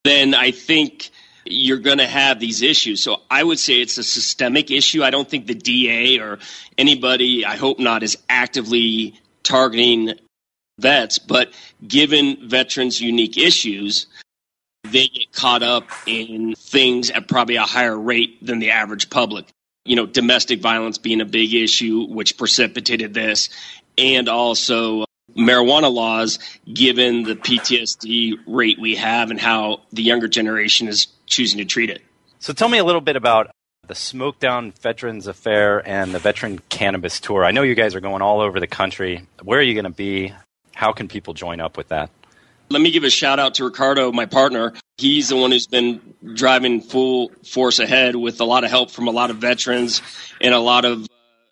then 0.04 0.34
I 0.34 0.52
think 0.52 1.10
you're 1.46 1.80
going 1.80 1.98
to 1.98 2.08
have 2.08 2.40
these 2.40 2.62
issues. 2.62 3.04
So 3.04 3.22
I 3.30 3.44
would 3.44 3.60
say 3.60 3.82
it's 3.82 3.98
a 3.98 4.04
systemic 4.04 4.72
issue. 4.72 5.04
I 5.04 5.10
don't 5.10 5.30
think 5.30 5.48
the 5.48 5.56
DA 5.56 6.20
or 6.20 6.40
anybody, 6.78 7.46
I 7.46 7.58
hope 7.58 7.80
not, 7.80 8.04
is 8.04 8.18
actively 8.30 9.20
targeting 9.44 10.14
vets, 10.80 11.20
but 11.20 11.54
given 11.88 12.50
veterans' 12.50 13.00
unique 13.02 13.38
issues, 13.38 14.08
they 14.84 15.08
get 15.08 15.32
caught 15.32 15.64
up 15.64 15.86
in 16.06 16.56
things 16.56 17.10
at 17.10 17.28
probably 17.28 17.56
a 17.56 17.64
higher 17.64 17.98
rate 17.98 18.46
than 18.46 18.60
the 18.60 18.72
average 18.72 19.10
public. 19.10 19.46
you 19.86 19.96
know, 19.96 20.06
domestic 20.06 20.62
violence 20.62 20.98
being 20.98 21.22
a 21.22 21.26
big 21.26 21.54
issue, 21.54 22.06
which 22.08 22.38
precipitated 22.38 23.14
this, 23.14 23.50
and 23.98 24.30
also 24.30 25.06
marijuana 25.36 25.92
laws, 25.92 26.40
given 26.72 27.24
the 27.24 27.36
PTSD 27.36 28.38
rate 28.48 28.80
we 28.80 28.96
have 28.96 29.32
and 29.32 29.40
how 29.40 29.82
the 29.92 30.04
younger 30.04 30.28
generation 30.28 30.88
is 30.88 31.08
choosing 31.34 31.58
to 31.60 31.66
treat 31.66 31.90
it. 31.90 32.02
So 32.40 32.54
tell 32.54 32.70
me 32.70 32.78
a 32.78 32.84
little 32.84 33.02
bit 33.02 33.16
about 33.16 33.52
the 33.88 33.94
Smokedown 33.94 34.78
Veterans 34.80 35.28
Affair 35.28 35.86
and 35.88 36.14
the 36.14 36.20
Veteran 36.20 36.62
Cannabis 36.70 37.20
Tour. 37.20 37.44
I 37.44 37.52
know 37.52 37.64
you 37.64 37.76
guys 37.76 37.96
are 37.96 38.00
going 38.00 38.22
all 38.22 38.40
over 38.40 38.60
the 38.60 38.68
country. 38.68 39.26
Where 39.42 39.60
are 39.60 39.64
you 39.64 39.74
going 39.74 39.84
to 39.84 39.90
be? 39.90 40.34
How 40.74 40.94
can 40.94 41.08
people 41.08 41.34
join 41.34 41.60
up 41.60 41.78
with 41.78 41.90
that? 41.90 42.10
Let 42.70 42.82
me 42.82 42.92
give 42.92 43.04
a 43.04 43.10
shout 43.10 43.40
out 43.40 43.56
to 43.56 43.66
Ricardo, 43.66 44.12
my 44.12 44.26
partner. 44.26 44.74
He's 44.98 45.30
the 45.30 45.36
one 45.36 45.52
who's 45.52 45.68
been 45.68 46.02
driving 46.34 46.82
full 46.82 47.32
force 47.46 47.80
ahead 47.80 48.16
with 48.16 48.40
a 48.40 48.46
lot 48.46 48.64
of 48.64 48.70
help 48.70 48.90
from 48.90 49.08
a 49.08 49.12
lot 49.12 49.30
of 49.30 49.38
veterans 49.38 50.02
and 50.40 50.54
a 50.54 50.60
lot 50.60 50.86
of 50.86 51.08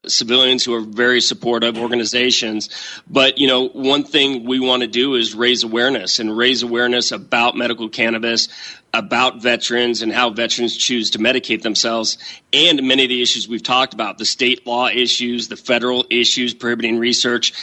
civilians 0.08 0.64
who 0.64 0.74
are 0.74 0.82
very 0.82 1.22
supportive 1.22 1.78
organizations. 1.78 2.70
But, 3.08 3.38
you 3.38 3.48
know, 3.48 3.68
one 3.68 4.04
thing 4.04 4.46
we 4.46 4.60
want 4.60 4.82
to 4.82 4.88
do 4.88 5.16
is 5.16 5.36
raise 5.36 5.64
awareness 5.64 6.20
and 6.20 6.36
raise 6.36 6.64
awareness 6.64 7.12
about 7.12 7.56
medical 7.56 7.88
cannabis, 7.88 8.48
about 8.94 9.42
veterans 9.42 10.02
and 10.02 10.12
how 10.12 10.32
veterans 10.32 10.76
choose 10.76 11.12
to 11.12 11.20
medicate 11.20 11.62
themselves, 11.62 12.18
and 12.52 12.82
many 12.84 13.04
of 13.04 13.10
the 13.10 13.22
issues 13.22 13.48
we've 13.48 13.64
talked 13.64 13.94
about 13.94 14.18
the 14.18 14.26
state 14.26 14.66
law 14.66 14.88
issues, 14.88 15.48
the 15.48 15.56
federal 15.56 16.06
issues 16.10 16.54
prohibiting 16.54 16.98
research. 16.98 17.54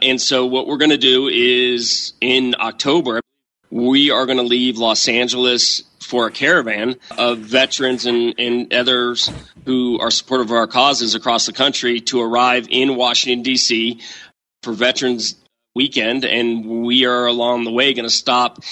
And 0.00 0.20
so, 0.20 0.46
what 0.46 0.66
we're 0.66 0.78
going 0.78 0.90
to 0.90 0.98
do 0.98 1.28
is 1.28 2.12
in 2.20 2.54
October, 2.58 3.20
we 3.72 4.10
are 4.10 4.26
going 4.26 4.36
to 4.36 4.44
leave 4.44 4.76
Los 4.76 5.08
Angeles 5.08 5.82
for 5.98 6.26
a 6.26 6.30
caravan 6.30 6.96
of 7.16 7.38
veterans 7.38 8.04
and, 8.04 8.34
and 8.38 8.72
others 8.74 9.32
who 9.64 9.98
are 9.98 10.10
supportive 10.10 10.50
of 10.50 10.56
our 10.56 10.66
causes 10.66 11.14
across 11.14 11.46
the 11.46 11.54
country 11.54 11.98
to 12.00 12.20
arrive 12.20 12.66
in 12.68 12.96
Washington, 12.96 13.42
D.C. 13.42 13.98
for 14.62 14.74
Veterans 14.74 15.36
Weekend. 15.74 16.26
And 16.26 16.84
we 16.84 17.06
are 17.06 17.24
along 17.24 17.64
the 17.64 17.70
way 17.70 17.94
going 17.94 18.04
to 18.04 18.10
stop. 18.10 18.62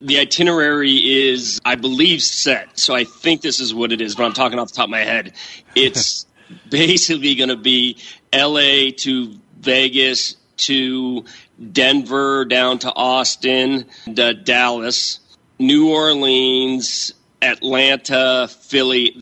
The 0.00 0.20
itinerary 0.20 1.26
is, 1.28 1.60
I 1.62 1.74
believe, 1.74 2.22
set. 2.22 2.78
So 2.78 2.94
I 2.94 3.04
think 3.04 3.42
this 3.42 3.60
is 3.60 3.74
what 3.74 3.92
it 3.92 4.00
is, 4.00 4.14
but 4.14 4.24
I'm 4.24 4.32
talking 4.32 4.58
off 4.58 4.68
the 4.68 4.76
top 4.76 4.86
of 4.86 4.90
my 4.90 5.04
head. 5.04 5.34
It's 5.74 6.24
basically 6.70 7.34
going 7.34 7.50
to 7.50 7.56
be 7.56 7.98
LA 8.32 8.92
to 8.96 9.34
Vegas 9.60 10.36
to 10.56 11.26
Denver 11.72 12.44
down 12.44 12.78
to 12.80 12.92
Austin, 12.92 13.86
to 14.14 14.34
Dallas, 14.34 15.20
New 15.58 15.92
Orleans, 15.92 17.14
Atlanta, 17.40 18.48
Philly, 18.48 19.20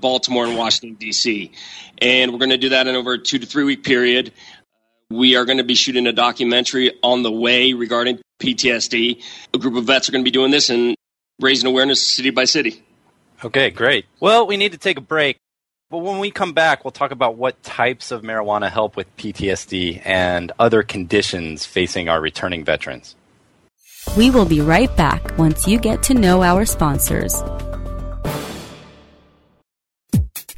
Baltimore, 0.00 0.46
and 0.46 0.56
Washington, 0.56 0.94
D.C. 0.94 1.52
And 1.98 2.32
we're 2.32 2.38
going 2.38 2.50
to 2.50 2.58
do 2.58 2.70
that 2.70 2.86
in 2.86 2.94
over 2.94 3.14
a 3.14 3.18
two 3.18 3.38
to 3.38 3.46
three 3.46 3.64
week 3.64 3.84
period. 3.84 4.32
We 5.10 5.36
are 5.36 5.44
going 5.44 5.58
to 5.58 5.64
be 5.64 5.74
shooting 5.74 6.06
a 6.06 6.12
documentary 6.12 6.92
on 7.02 7.22
the 7.22 7.30
way 7.30 7.72
regarding 7.72 8.18
PTSD. 8.40 9.22
A 9.52 9.58
group 9.58 9.76
of 9.76 9.84
vets 9.84 10.08
are 10.08 10.12
going 10.12 10.24
to 10.24 10.28
be 10.28 10.32
doing 10.32 10.50
this 10.50 10.70
and 10.70 10.96
raising 11.40 11.68
awareness 11.68 12.06
city 12.06 12.30
by 12.30 12.44
city. 12.44 12.82
Okay, 13.44 13.70
great. 13.70 14.06
Well, 14.20 14.46
we 14.46 14.56
need 14.56 14.72
to 14.72 14.78
take 14.78 14.96
a 14.96 15.02
break. 15.02 15.36
But 15.94 16.02
when 16.02 16.18
we 16.18 16.32
come 16.32 16.54
back, 16.54 16.84
we'll 16.84 16.90
talk 16.90 17.12
about 17.12 17.36
what 17.36 17.62
types 17.62 18.10
of 18.10 18.22
marijuana 18.22 18.68
help 18.68 18.96
with 18.96 19.16
PTSD 19.16 20.02
and 20.04 20.50
other 20.58 20.82
conditions 20.82 21.66
facing 21.66 22.08
our 22.08 22.20
returning 22.20 22.64
veterans. 22.64 23.14
We 24.16 24.28
will 24.28 24.44
be 24.44 24.60
right 24.60 24.90
back 24.96 25.38
once 25.38 25.68
you 25.68 25.78
get 25.78 26.02
to 26.02 26.14
know 26.14 26.42
our 26.42 26.64
sponsors. 26.64 27.44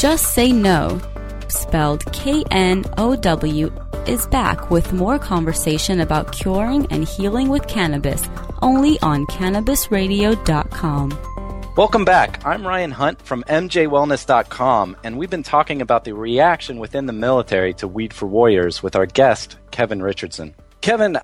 Just 0.00 0.32
Say 0.32 0.50
Know, 0.50 0.98
spelled 1.48 2.10
K 2.14 2.42
N 2.50 2.86
O 2.96 3.14
W, 3.16 3.70
is 4.06 4.26
back 4.28 4.70
with 4.70 4.94
more 4.94 5.18
conversation 5.18 6.00
about 6.00 6.32
curing 6.32 6.86
and 6.86 7.06
healing 7.06 7.50
with 7.50 7.66
cannabis, 7.66 8.26
only 8.62 8.98
on 9.00 9.26
cannabisradio.com. 9.26 11.18
Welcome 11.76 12.06
back. 12.06 12.40
I'm 12.46 12.66
Ryan 12.66 12.92
Hunt 12.92 13.20
from 13.20 13.44
MJWellness.com, 13.44 14.96
and 15.04 15.18
we've 15.18 15.28
been 15.28 15.42
talking 15.42 15.82
about 15.82 16.04
the 16.04 16.14
reaction 16.14 16.78
within 16.78 17.04
the 17.04 17.12
military 17.12 17.74
to 17.74 17.86
Weed 17.86 18.14
for 18.14 18.24
Warriors 18.24 18.82
with 18.82 18.96
our 18.96 19.04
guest, 19.04 19.58
Kevin 19.70 20.02
Richardson. 20.02 20.54
Kevin, 20.80 21.18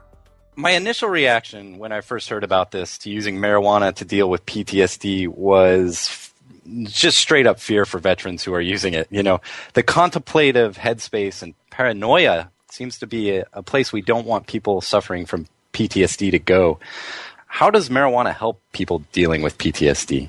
my 0.55 0.73
initial 0.73 1.09
reaction 1.09 1.79
when 1.79 1.93
I 1.93 2.03
first 2.03 2.29
heard 2.29 2.45
about 2.45 2.73
this 2.73 2.99
to 2.99 3.11
using 3.11 3.39
marijuana 3.39 3.95
to 3.95 4.05
deal 4.05 4.29
with 4.29 4.45
PTSD 4.45 5.29
was 5.29 6.26
just 6.85 7.19
straight 7.19 7.47
up 7.47 7.61
fear 7.61 7.85
for 7.85 7.99
veterans 7.99 8.43
who 8.45 8.53
are 8.55 8.61
using 8.61 8.95
it. 8.95 9.09
You 9.11 9.23
know, 9.23 9.41
the 9.75 9.83
contemplative 9.83 10.77
headspace 10.77 11.43
and 11.43 11.55
paranoia 11.71 12.51
seems 12.71 12.99
to 12.99 13.07
be 13.07 13.37
a, 13.37 13.47
a 13.53 13.63
place 13.63 13.93
we 13.93 14.03
don't 14.03 14.27
want 14.27 14.47
people 14.47 14.81
suffering 14.81 15.27
from 15.27 15.47
PTSD 15.73 16.31
to 16.31 16.39
go. 16.39 16.79
How 17.47 17.71
does 17.71 17.89
marijuana 17.89 18.35
help 18.35 18.61
people 18.73 19.05
dealing 19.13 19.43
with 19.43 19.59
PTSD? 19.59 20.29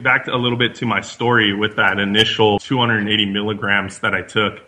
Back 0.00 0.26
a 0.26 0.36
little 0.36 0.58
bit 0.58 0.74
to 0.76 0.86
my 0.86 1.00
story 1.00 1.54
with 1.54 1.76
that 1.76 1.98
initial 1.98 2.58
280 2.58 3.26
milligrams 3.26 4.00
that 4.00 4.14
I 4.14 4.22
took, 4.22 4.60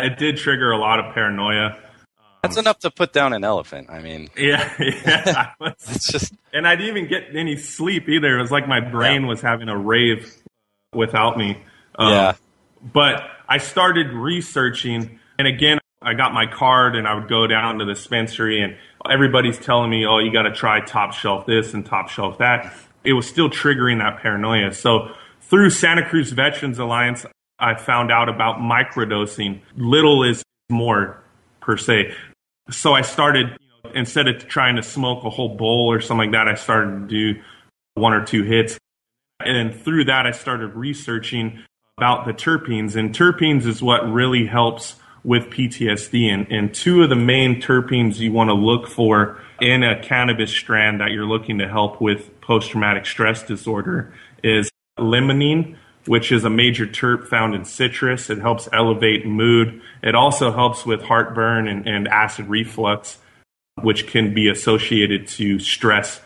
it 0.00 0.18
did 0.18 0.36
trigger 0.36 0.70
a 0.70 0.78
lot 0.78 1.00
of 1.00 1.14
paranoia. 1.14 1.76
That's 2.42 2.56
enough 2.56 2.78
to 2.80 2.90
put 2.90 3.12
down 3.12 3.32
an 3.32 3.44
elephant. 3.44 3.88
I 3.90 4.00
mean, 4.00 4.28
Yeah, 4.36 4.72
yeah. 4.78 5.52
Was- 5.60 5.74
it's 5.88 6.10
just 6.12 6.32
and 6.52 6.66
I 6.66 6.76
didn't 6.76 6.96
even 6.96 7.08
get 7.08 7.34
any 7.34 7.56
sleep 7.56 8.08
either. 8.08 8.38
It 8.38 8.42
was 8.42 8.50
like 8.50 8.68
my 8.68 8.80
brain 8.80 9.22
Yeah. 9.22 9.28
was 9.28 9.40
having 9.40 9.68
a 9.68 9.76
rave 9.76 10.32
without 10.94 11.36
me. 11.38 11.60
Um, 11.98 12.12
Yeah. 12.12 12.32
But 12.92 13.22
I 13.48 13.58
started 13.58 14.12
researching, 14.12 15.18
and 15.38 15.48
again, 15.48 15.78
I 16.00 16.14
got 16.14 16.32
my 16.32 16.46
card 16.46 16.94
and 16.94 17.08
I 17.08 17.14
would 17.14 17.28
go 17.28 17.46
down 17.48 17.78
to 17.78 17.84
the 17.84 17.92
dispensary, 17.94 18.60
and 18.62 18.76
everybody's 19.10 19.58
telling 19.58 19.90
me, 19.90 20.06
oh, 20.06 20.18
you 20.18 20.32
got 20.32 20.42
to 20.42 20.52
try 20.52 20.80
top 20.80 21.12
shelf 21.12 21.44
this 21.44 21.74
and 21.74 21.84
top 21.84 22.08
shelf 22.08 22.38
that. 22.38 22.72
It 23.02 23.14
was 23.14 23.26
still 23.26 23.50
triggering 23.50 23.98
that 23.98 24.20
paranoia. 24.22 24.72
So 24.74 25.10
through 25.40 25.70
Santa 25.70 26.08
Cruz 26.08 26.30
Veterans 26.30 26.78
Alliance, 26.78 27.26
I 27.58 27.74
found 27.74 28.12
out 28.12 28.28
about 28.28 28.58
microdosing. 28.58 29.60
Little 29.76 30.22
is 30.22 30.44
more 30.70 31.20
per 31.60 31.76
se. 31.76 32.14
So 32.70 32.94
I 32.94 33.02
started, 33.02 33.56
you 33.60 33.68
know, 33.84 33.90
instead 33.94 34.28
of 34.28 34.46
trying 34.46 34.76
to 34.76 34.82
smoke 34.82 35.24
a 35.24 35.30
whole 35.30 35.56
bowl 35.56 35.90
or 35.90 36.00
something 36.00 36.30
like 36.30 36.32
that, 36.32 36.48
I 36.48 36.54
started 36.54 37.08
to 37.08 37.34
do 37.34 37.40
one 37.94 38.12
or 38.12 38.24
two 38.24 38.42
hits. 38.44 38.78
And 39.40 39.74
through 39.74 40.04
that, 40.06 40.26
I 40.26 40.32
started 40.32 40.74
researching 40.74 41.64
about 41.96 42.26
the 42.26 42.32
terpenes. 42.32 42.96
And 42.96 43.14
terpenes 43.14 43.66
is 43.66 43.82
what 43.82 44.10
really 44.10 44.46
helps 44.46 44.96
with 45.24 45.44
PTSD. 45.50 46.32
And, 46.32 46.46
and 46.50 46.74
two 46.74 47.02
of 47.02 47.08
the 47.08 47.16
main 47.16 47.60
terpenes 47.60 48.18
you 48.18 48.32
want 48.32 48.48
to 48.48 48.54
look 48.54 48.88
for 48.88 49.40
in 49.60 49.82
a 49.82 50.00
cannabis 50.00 50.50
strand 50.50 51.00
that 51.00 51.10
you're 51.10 51.26
looking 51.26 51.58
to 51.58 51.68
help 51.68 52.00
with 52.00 52.40
post 52.40 52.70
traumatic 52.70 53.06
stress 53.06 53.42
disorder 53.42 54.12
is 54.42 54.70
limonene, 54.98 55.76
which 56.08 56.32
is 56.32 56.44
a 56.44 56.50
major 56.50 56.86
terp 56.86 57.28
found 57.28 57.54
in 57.54 57.64
citrus. 57.64 58.30
It 58.30 58.38
helps 58.38 58.66
elevate 58.72 59.26
mood. 59.26 59.82
It 60.02 60.14
also 60.14 60.50
helps 60.50 60.86
with 60.86 61.02
heartburn 61.02 61.68
and, 61.68 61.86
and 61.86 62.08
acid 62.08 62.48
reflux, 62.48 63.18
which 63.82 64.06
can 64.06 64.32
be 64.32 64.48
associated 64.48 65.28
to 65.28 65.58
stress. 65.58 66.22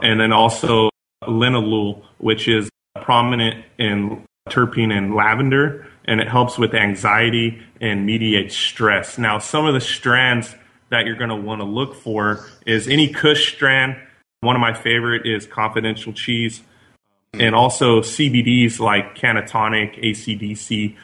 And 0.00 0.20
then 0.20 0.32
also 0.32 0.90
linalool, 1.24 2.04
which 2.18 2.46
is 2.46 2.70
prominent 3.02 3.64
in 3.76 4.24
terpene 4.50 4.96
in 4.96 5.14
lavender, 5.14 5.88
and 6.04 6.20
it 6.20 6.28
helps 6.28 6.56
with 6.56 6.72
anxiety 6.72 7.60
and 7.80 8.06
mediates 8.06 8.56
stress. 8.56 9.18
Now, 9.18 9.38
some 9.40 9.66
of 9.66 9.74
the 9.74 9.80
strands 9.80 10.54
that 10.90 11.06
you're 11.06 11.16
going 11.16 11.30
to 11.30 11.36
want 11.36 11.60
to 11.60 11.66
look 11.66 11.96
for 11.96 12.46
is 12.64 12.86
any 12.86 13.08
Kush 13.08 13.52
strand. 13.52 13.96
One 14.40 14.54
of 14.54 14.60
my 14.60 14.74
favorite 14.74 15.26
is 15.26 15.44
Confidential 15.44 16.12
Cheese 16.12 16.62
and 17.38 17.54
also 17.54 18.00
CBDs 18.00 18.80
like 18.80 19.16
Cannatonic, 19.16 20.02
ACDC. 20.02 20.96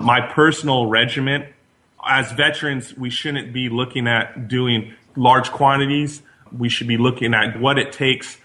My 0.00 0.20
personal 0.20 0.86
regiment, 0.86 1.46
as 2.06 2.30
veterans, 2.32 2.96
we 2.96 3.10
shouldn't 3.10 3.52
be 3.52 3.68
looking 3.68 4.06
at 4.06 4.48
doing 4.48 4.94
large 5.16 5.50
quantities. 5.50 6.22
We 6.56 6.68
should 6.68 6.88
be 6.88 6.96
looking 6.96 7.34
at 7.34 7.58
what 7.58 7.78
it 7.78 7.92
takes 7.92 8.38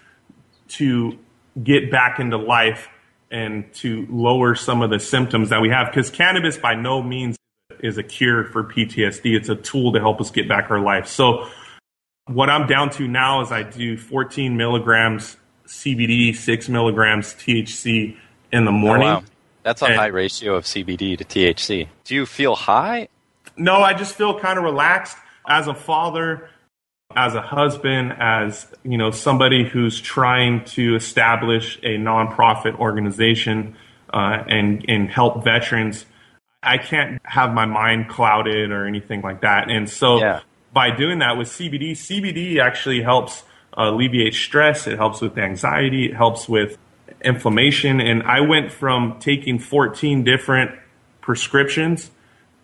to 0.68 1.18
get 1.62 1.90
back 1.90 2.18
into 2.18 2.36
life 2.36 2.88
and 3.30 3.72
to 3.74 4.06
lower 4.10 4.54
some 4.54 4.82
of 4.82 4.90
the 4.90 5.00
symptoms 5.00 5.50
that 5.50 5.60
we 5.60 5.68
have. 5.70 5.88
Because 5.88 6.10
cannabis, 6.10 6.56
by 6.56 6.74
no 6.74 7.02
means, 7.02 7.36
is 7.80 7.98
a 7.98 8.02
cure 8.02 8.44
for 8.44 8.64
PTSD. 8.64 9.36
It's 9.36 9.48
a 9.48 9.56
tool 9.56 9.92
to 9.92 10.00
help 10.00 10.20
us 10.20 10.30
get 10.30 10.48
back 10.48 10.70
our 10.70 10.80
life. 10.80 11.06
So, 11.06 11.48
what 12.26 12.48
I'm 12.48 12.66
down 12.66 12.88
to 12.90 13.06
now 13.06 13.42
is 13.42 13.52
I 13.52 13.62
do 13.64 13.98
14 13.98 14.56
milligrams 14.56 15.36
CBD, 15.66 16.34
six 16.34 16.68
milligrams 16.68 17.34
THC 17.34 18.16
in 18.52 18.64
the 18.64 18.72
morning. 18.72 19.08
Oh, 19.08 19.14
wow. 19.14 19.24
That's 19.62 19.80
a 19.80 19.86
and, 19.86 19.96
high 19.96 20.06
ratio 20.06 20.54
of 20.56 20.64
CBD 20.64 21.16
to 21.18 21.24
THC. 21.24 21.88
Do 22.04 22.14
you 22.14 22.26
feel 22.26 22.54
high? 22.54 23.08
No, 23.56 23.76
I 23.76 23.94
just 23.94 24.14
feel 24.14 24.38
kind 24.38 24.58
of 24.58 24.64
relaxed 24.64 25.16
as 25.48 25.68
a 25.68 25.74
father, 25.74 26.48
as 27.16 27.34
a 27.34 27.40
husband, 27.40 28.14
as 28.18 28.66
you 28.82 28.98
know, 28.98 29.10
somebody 29.10 29.64
who's 29.64 30.00
trying 30.00 30.64
to 30.66 30.94
establish 30.96 31.78
a 31.82 31.96
nonprofit 31.96 32.78
organization 32.78 33.76
uh, 34.12 34.44
and 34.46 34.84
and 34.88 35.08
help 35.08 35.44
veterans. 35.44 36.04
I 36.62 36.78
can't 36.78 37.20
have 37.24 37.52
my 37.52 37.66
mind 37.66 38.08
clouded 38.08 38.70
or 38.70 38.86
anything 38.86 39.22
like 39.22 39.42
that, 39.42 39.70
and 39.70 39.88
so 39.88 40.18
yeah. 40.18 40.40
by 40.72 40.90
doing 40.90 41.20
that 41.20 41.36
with 41.36 41.48
CBD, 41.48 41.92
CBD 41.92 42.58
actually 42.58 43.02
helps 43.02 43.44
alleviate 43.76 44.34
stress. 44.34 44.86
It 44.86 44.96
helps 44.96 45.20
with 45.20 45.36
anxiety. 45.38 46.06
It 46.06 46.14
helps 46.14 46.48
with 46.48 46.78
inflammation. 47.22 48.00
And 48.00 48.22
I 48.22 48.40
went 48.40 48.72
from 48.72 49.18
taking 49.18 49.58
14 49.58 50.24
different 50.24 50.72
prescriptions 51.20 52.10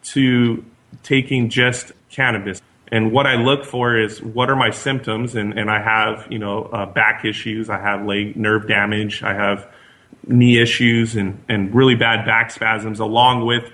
to 0.02 0.64
taking 1.02 1.48
just 1.48 1.92
cannabis. 2.10 2.60
And 2.92 3.12
what 3.12 3.26
I 3.26 3.36
look 3.36 3.64
for 3.64 3.96
is 3.96 4.20
what 4.20 4.50
are 4.50 4.56
my 4.56 4.70
symptoms? 4.70 5.36
And, 5.36 5.56
and 5.58 5.70
I 5.70 5.80
have, 5.80 6.26
you 6.30 6.38
know, 6.38 6.64
uh, 6.64 6.86
back 6.86 7.24
issues. 7.24 7.70
I 7.70 7.78
have 7.78 8.04
leg 8.04 8.36
nerve 8.36 8.66
damage. 8.66 9.22
I 9.22 9.34
have 9.34 9.68
knee 10.26 10.60
issues 10.60 11.16
and, 11.16 11.42
and 11.48 11.74
really 11.74 11.94
bad 11.94 12.26
back 12.26 12.50
spasms 12.50 13.00
along 13.00 13.46
with 13.46 13.64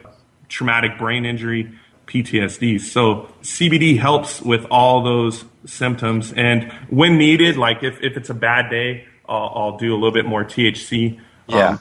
traumatic 0.49 0.99
brain 0.99 1.25
injury, 1.25 1.73
PTSD. 2.07 2.81
So 2.81 3.29
CBD 3.43 3.99
helps 3.99 4.41
with 4.41 4.65
all 4.71 5.03
those 5.03 5.45
symptoms. 5.65 6.33
And 6.33 6.73
when 6.89 7.19
needed, 7.19 7.57
like 7.57 7.83
if, 7.83 8.01
if 8.03 8.17
it's 8.17 8.31
a 8.31 8.35
bad 8.35 8.71
day, 8.71 9.07
I'll, 9.29 9.53
I'll 9.55 9.77
do 9.77 9.93
a 9.93 9.97
little 9.97 10.13
bit 10.13 10.27
more 10.27 10.45
THC. 10.45 11.19
Yeah. 11.49 11.69
Um, 11.69 11.81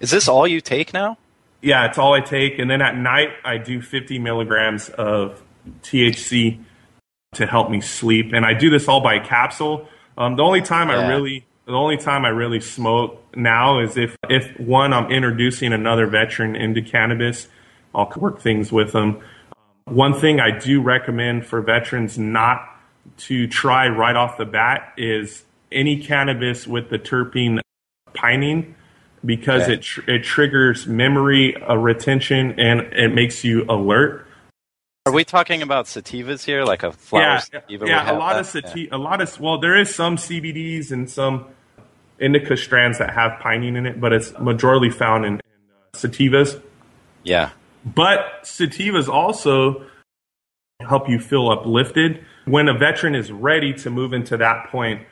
Is 0.00 0.10
this 0.10 0.28
all 0.28 0.46
you 0.46 0.60
take 0.60 0.92
now? 0.92 1.18
Yeah, 1.60 1.86
it's 1.86 1.98
all 1.98 2.14
I 2.14 2.20
take. 2.20 2.58
And 2.58 2.70
then 2.70 2.80
at 2.80 2.96
night, 2.96 3.30
I 3.44 3.58
do 3.58 3.82
50 3.82 4.18
milligrams 4.20 4.88
of 4.90 5.42
THC 5.82 6.62
to 7.34 7.46
help 7.46 7.70
me 7.70 7.80
sleep. 7.80 8.32
And 8.32 8.46
I 8.46 8.54
do 8.54 8.70
this 8.70 8.88
all 8.88 9.00
by 9.00 9.18
capsule. 9.18 9.88
Um, 10.16 10.36
the 10.36 10.42
only 10.42 10.62
time 10.62 10.88
yeah. 10.88 11.00
I 11.00 11.08
really 11.08 11.44
the 11.66 11.74
only 11.74 11.98
time 11.98 12.24
I 12.24 12.30
really 12.30 12.60
smoke 12.60 13.22
now 13.36 13.80
is 13.80 13.96
if 13.96 14.16
if 14.30 14.58
one 14.58 14.94
I'm 14.94 15.10
introducing 15.10 15.72
another 15.72 16.06
veteran 16.06 16.56
into 16.56 16.80
cannabis, 16.80 17.46
I'll 17.94 18.10
work 18.16 18.40
things 18.40 18.72
with 18.72 18.92
them. 18.92 19.20
One 19.90 20.14
thing 20.14 20.40
I 20.40 20.58
do 20.58 20.80
recommend 20.80 21.46
for 21.46 21.60
veterans 21.60 22.18
not 22.18 22.68
to 23.18 23.46
try 23.46 23.88
right 23.88 24.16
off 24.16 24.38
the 24.38 24.44
bat 24.44 24.92
is 24.96 25.44
any 25.72 26.02
cannabis 26.02 26.66
with 26.66 26.90
the 26.90 26.98
terpene 26.98 27.60
pinene 28.14 28.74
because 29.24 29.62
okay. 29.62 29.74
it 29.74 29.82
tr- 29.82 30.10
it 30.10 30.24
triggers 30.24 30.86
memory 30.86 31.56
uh, 31.62 31.74
retention 31.74 32.58
and 32.58 32.80
it 32.92 33.14
makes 33.14 33.44
you 33.44 33.64
alert. 33.68 34.26
Are 35.06 35.12
we 35.12 35.24
talking 35.24 35.62
about 35.62 35.86
sativas 35.86 36.44
here, 36.44 36.64
like 36.64 36.82
a 36.82 36.92
flower 36.92 37.22
yeah, 37.22 37.38
sativa? 37.38 37.86
Yeah, 37.86 38.12
a 38.12 38.14
lot 38.18 38.34
that? 38.34 38.40
of 38.40 38.46
sativa, 38.46 38.78
yeah. 38.78 38.96
a 38.96 38.98
lot 38.98 39.20
of 39.20 39.40
well, 39.40 39.58
there 39.58 39.76
is 39.76 39.94
some 39.94 40.16
CBDs 40.16 40.90
and 40.90 41.08
some 41.08 41.46
indica 42.18 42.56
strands 42.56 42.98
that 42.98 43.14
have 43.14 43.40
pinene 43.40 43.76
in 43.76 43.86
it, 43.86 44.00
but 44.00 44.12
it's 44.12 44.30
majorly 44.32 44.92
found 44.92 45.24
in, 45.24 45.34
in 45.34 45.40
uh, 45.40 45.96
sativas. 45.96 46.60
Yeah, 47.22 47.50
but 47.94 48.42
sativas 48.42 49.08
also 49.08 49.86
help 50.80 51.08
you 51.08 51.18
feel 51.18 51.50
uplifted 51.50 52.24
when 52.48 52.68
a 52.68 52.74
veteran 52.74 53.14
is 53.14 53.30
ready 53.30 53.72
to 53.74 53.90
move 53.90 54.12
into 54.12 54.36
that 54.36 54.68
point, 54.68 55.02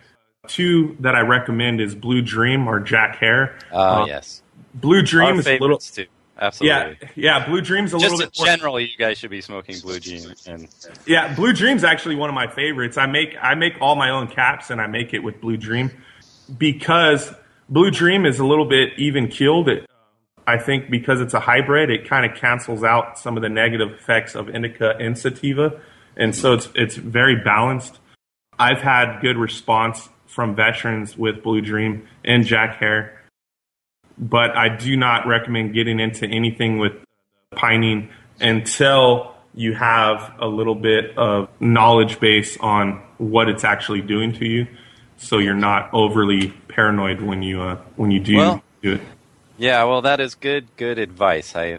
two 0.49 0.97
that 1.01 1.15
I 1.15 1.21
recommend 1.21 1.81
is 1.81 1.95
Blue 1.95 2.23
Dream 2.23 2.67
or 2.69 2.81
Jack 2.81 3.19
Herer. 3.19 3.59
Oh, 3.73 3.79
uh, 3.79 4.07
yes. 4.07 4.43
Blue 4.75 5.03
Dream 5.03 5.35
Our 5.35 5.41
is 5.41 5.47
a 5.47 5.59
little. 5.59 5.79
Too. 5.79 6.07
Absolutely. 6.39 6.99
Yeah, 7.01 7.39
yeah. 7.41 7.47
Blue 7.47 7.63
Dream's 7.63 7.95
a 7.95 7.99
Just 7.99 8.13
little 8.13 8.27
bit. 8.27 8.33
Generally, 8.33 8.85
you 8.91 8.97
guys 8.99 9.17
should 9.19 9.31
be 9.31 9.41
smoking 9.41 9.79
Blue 9.81 9.99
Dream. 9.99 10.35
And 10.47 10.69
yeah, 11.07 11.35
Blue 11.35 11.53
Dream's 11.53 11.83
actually 11.83 12.15
one 12.15 12.29
of 12.29 12.35
my 12.35 12.47
favorites. 12.47 12.99
I 12.99 13.07
make 13.07 13.37
I 13.41 13.55
make 13.55 13.81
all 13.81 13.97
my 13.97 14.11
own 14.11 14.29
caps, 14.29 14.71
and 14.71 14.81
I 14.81 14.87
make 14.87 15.15
it 15.15 15.21
with 15.21 15.41
Blue 15.41 15.57
Dream 15.57 15.91
because 16.59 17.33
Blue 17.69 17.91
Dream 17.91 18.27
is 18.27 18.39
a 18.39 18.45
little 18.45 18.67
bit 18.67 18.91
even 18.99 19.29
keeled. 19.29 19.69
It, 19.69 19.89
I 20.47 20.59
think 20.59 20.91
because 20.91 21.21
it's 21.21 21.35
a 21.35 21.41
hybrid, 21.41 21.91
it 21.91 22.09
kind 22.09 22.31
of 22.31 22.37
cancels 22.37 22.85
out 22.85 23.19
some 23.19 23.37
of 23.37 23.43
the 23.43 23.49
negative 23.49 23.91
effects 23.91 24.35
of 24.35 24.49
indica 24.49 24.97
and 24.99 25.19
sativa 25.19 25.81
and 26.17 26.35
so 26.35 26.55
it's 26.55 26.69
it's 26.75 26.97
very 26.97 27.37
balanced. 27.37 27.99
I've 28.59 28.81
had 28.81 29.21
good 29.21 29.37
response 29.37 30.09
from 30.27 30.57
veterans 30.57 31.17
with 31.17 31.43
Blue 31.43 31.61
Dream 31.61 32.09
and 32.25 32.45
Jack 32.45 32.79
Herer, 32.79 33.13
but 34.19 34.57
I 34.57 34.69
do 34.71 34.97
not 34.97 35.27
recommend 35.27 35.75
getting 35.75 36.01
into 36.01 36.27
anything 36.27 36.79
with 36.79 36.93
pinene 37.53 38.09
until 38.41 39.35
you 39.55 39.75
have 39.75 40.35
a 40.39 40.47
little 40.47 40.75
bit 40.75 41.17
of 41.17 41.49
knowledge 41.61 42.19
base 42.19 42.57
on 42.59 43.03
what 43.19 43.49
it's 43.49 43.65
actually 43.65 44.03
doing 44.03 44.33
to 44.35 44.47
you, 44.47 44.67
so 45.17 45.39
you're 45.39 45.55
not 45.55 45.91
overly 45.93 46.49
paranoid 46.69 47.21
when 47.21 47.43
you 47.43 47.63
uh, 47.63 47.77
when 47.97 48.11
you 48.11 48.21
do 48.21 48.37
well, 48.37 48.63
do 48.83 48.93
it. 48.95 49.01
Yeah, 49.59 49.85
well, 49.85 50.03
that 50.03 50.21
is 50.21 50.35
good 50.35 50.69
good 50.77 50.99
advice. 50.99 51.57
I 51.57 51.79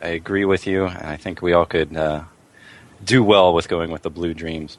I 0.00 0.08
agree 0.08 0.44
with 0.44 0.66
you, 0.66 0.86
and 0.86 1.06
I 1.06 1.16
think 1.16 1.40
we 1.40 1.52
all 1.52 1.64
could 1.64 1.96
uh, 1.96 2.24
do 3.04 3.24
well 3.24 3.54
with 3.54 3.68
going 3.68 3.90
with 3.90 4.02
the 4.02 4.10
Blue 4.10 4.34
Dreams. 4.34 4.76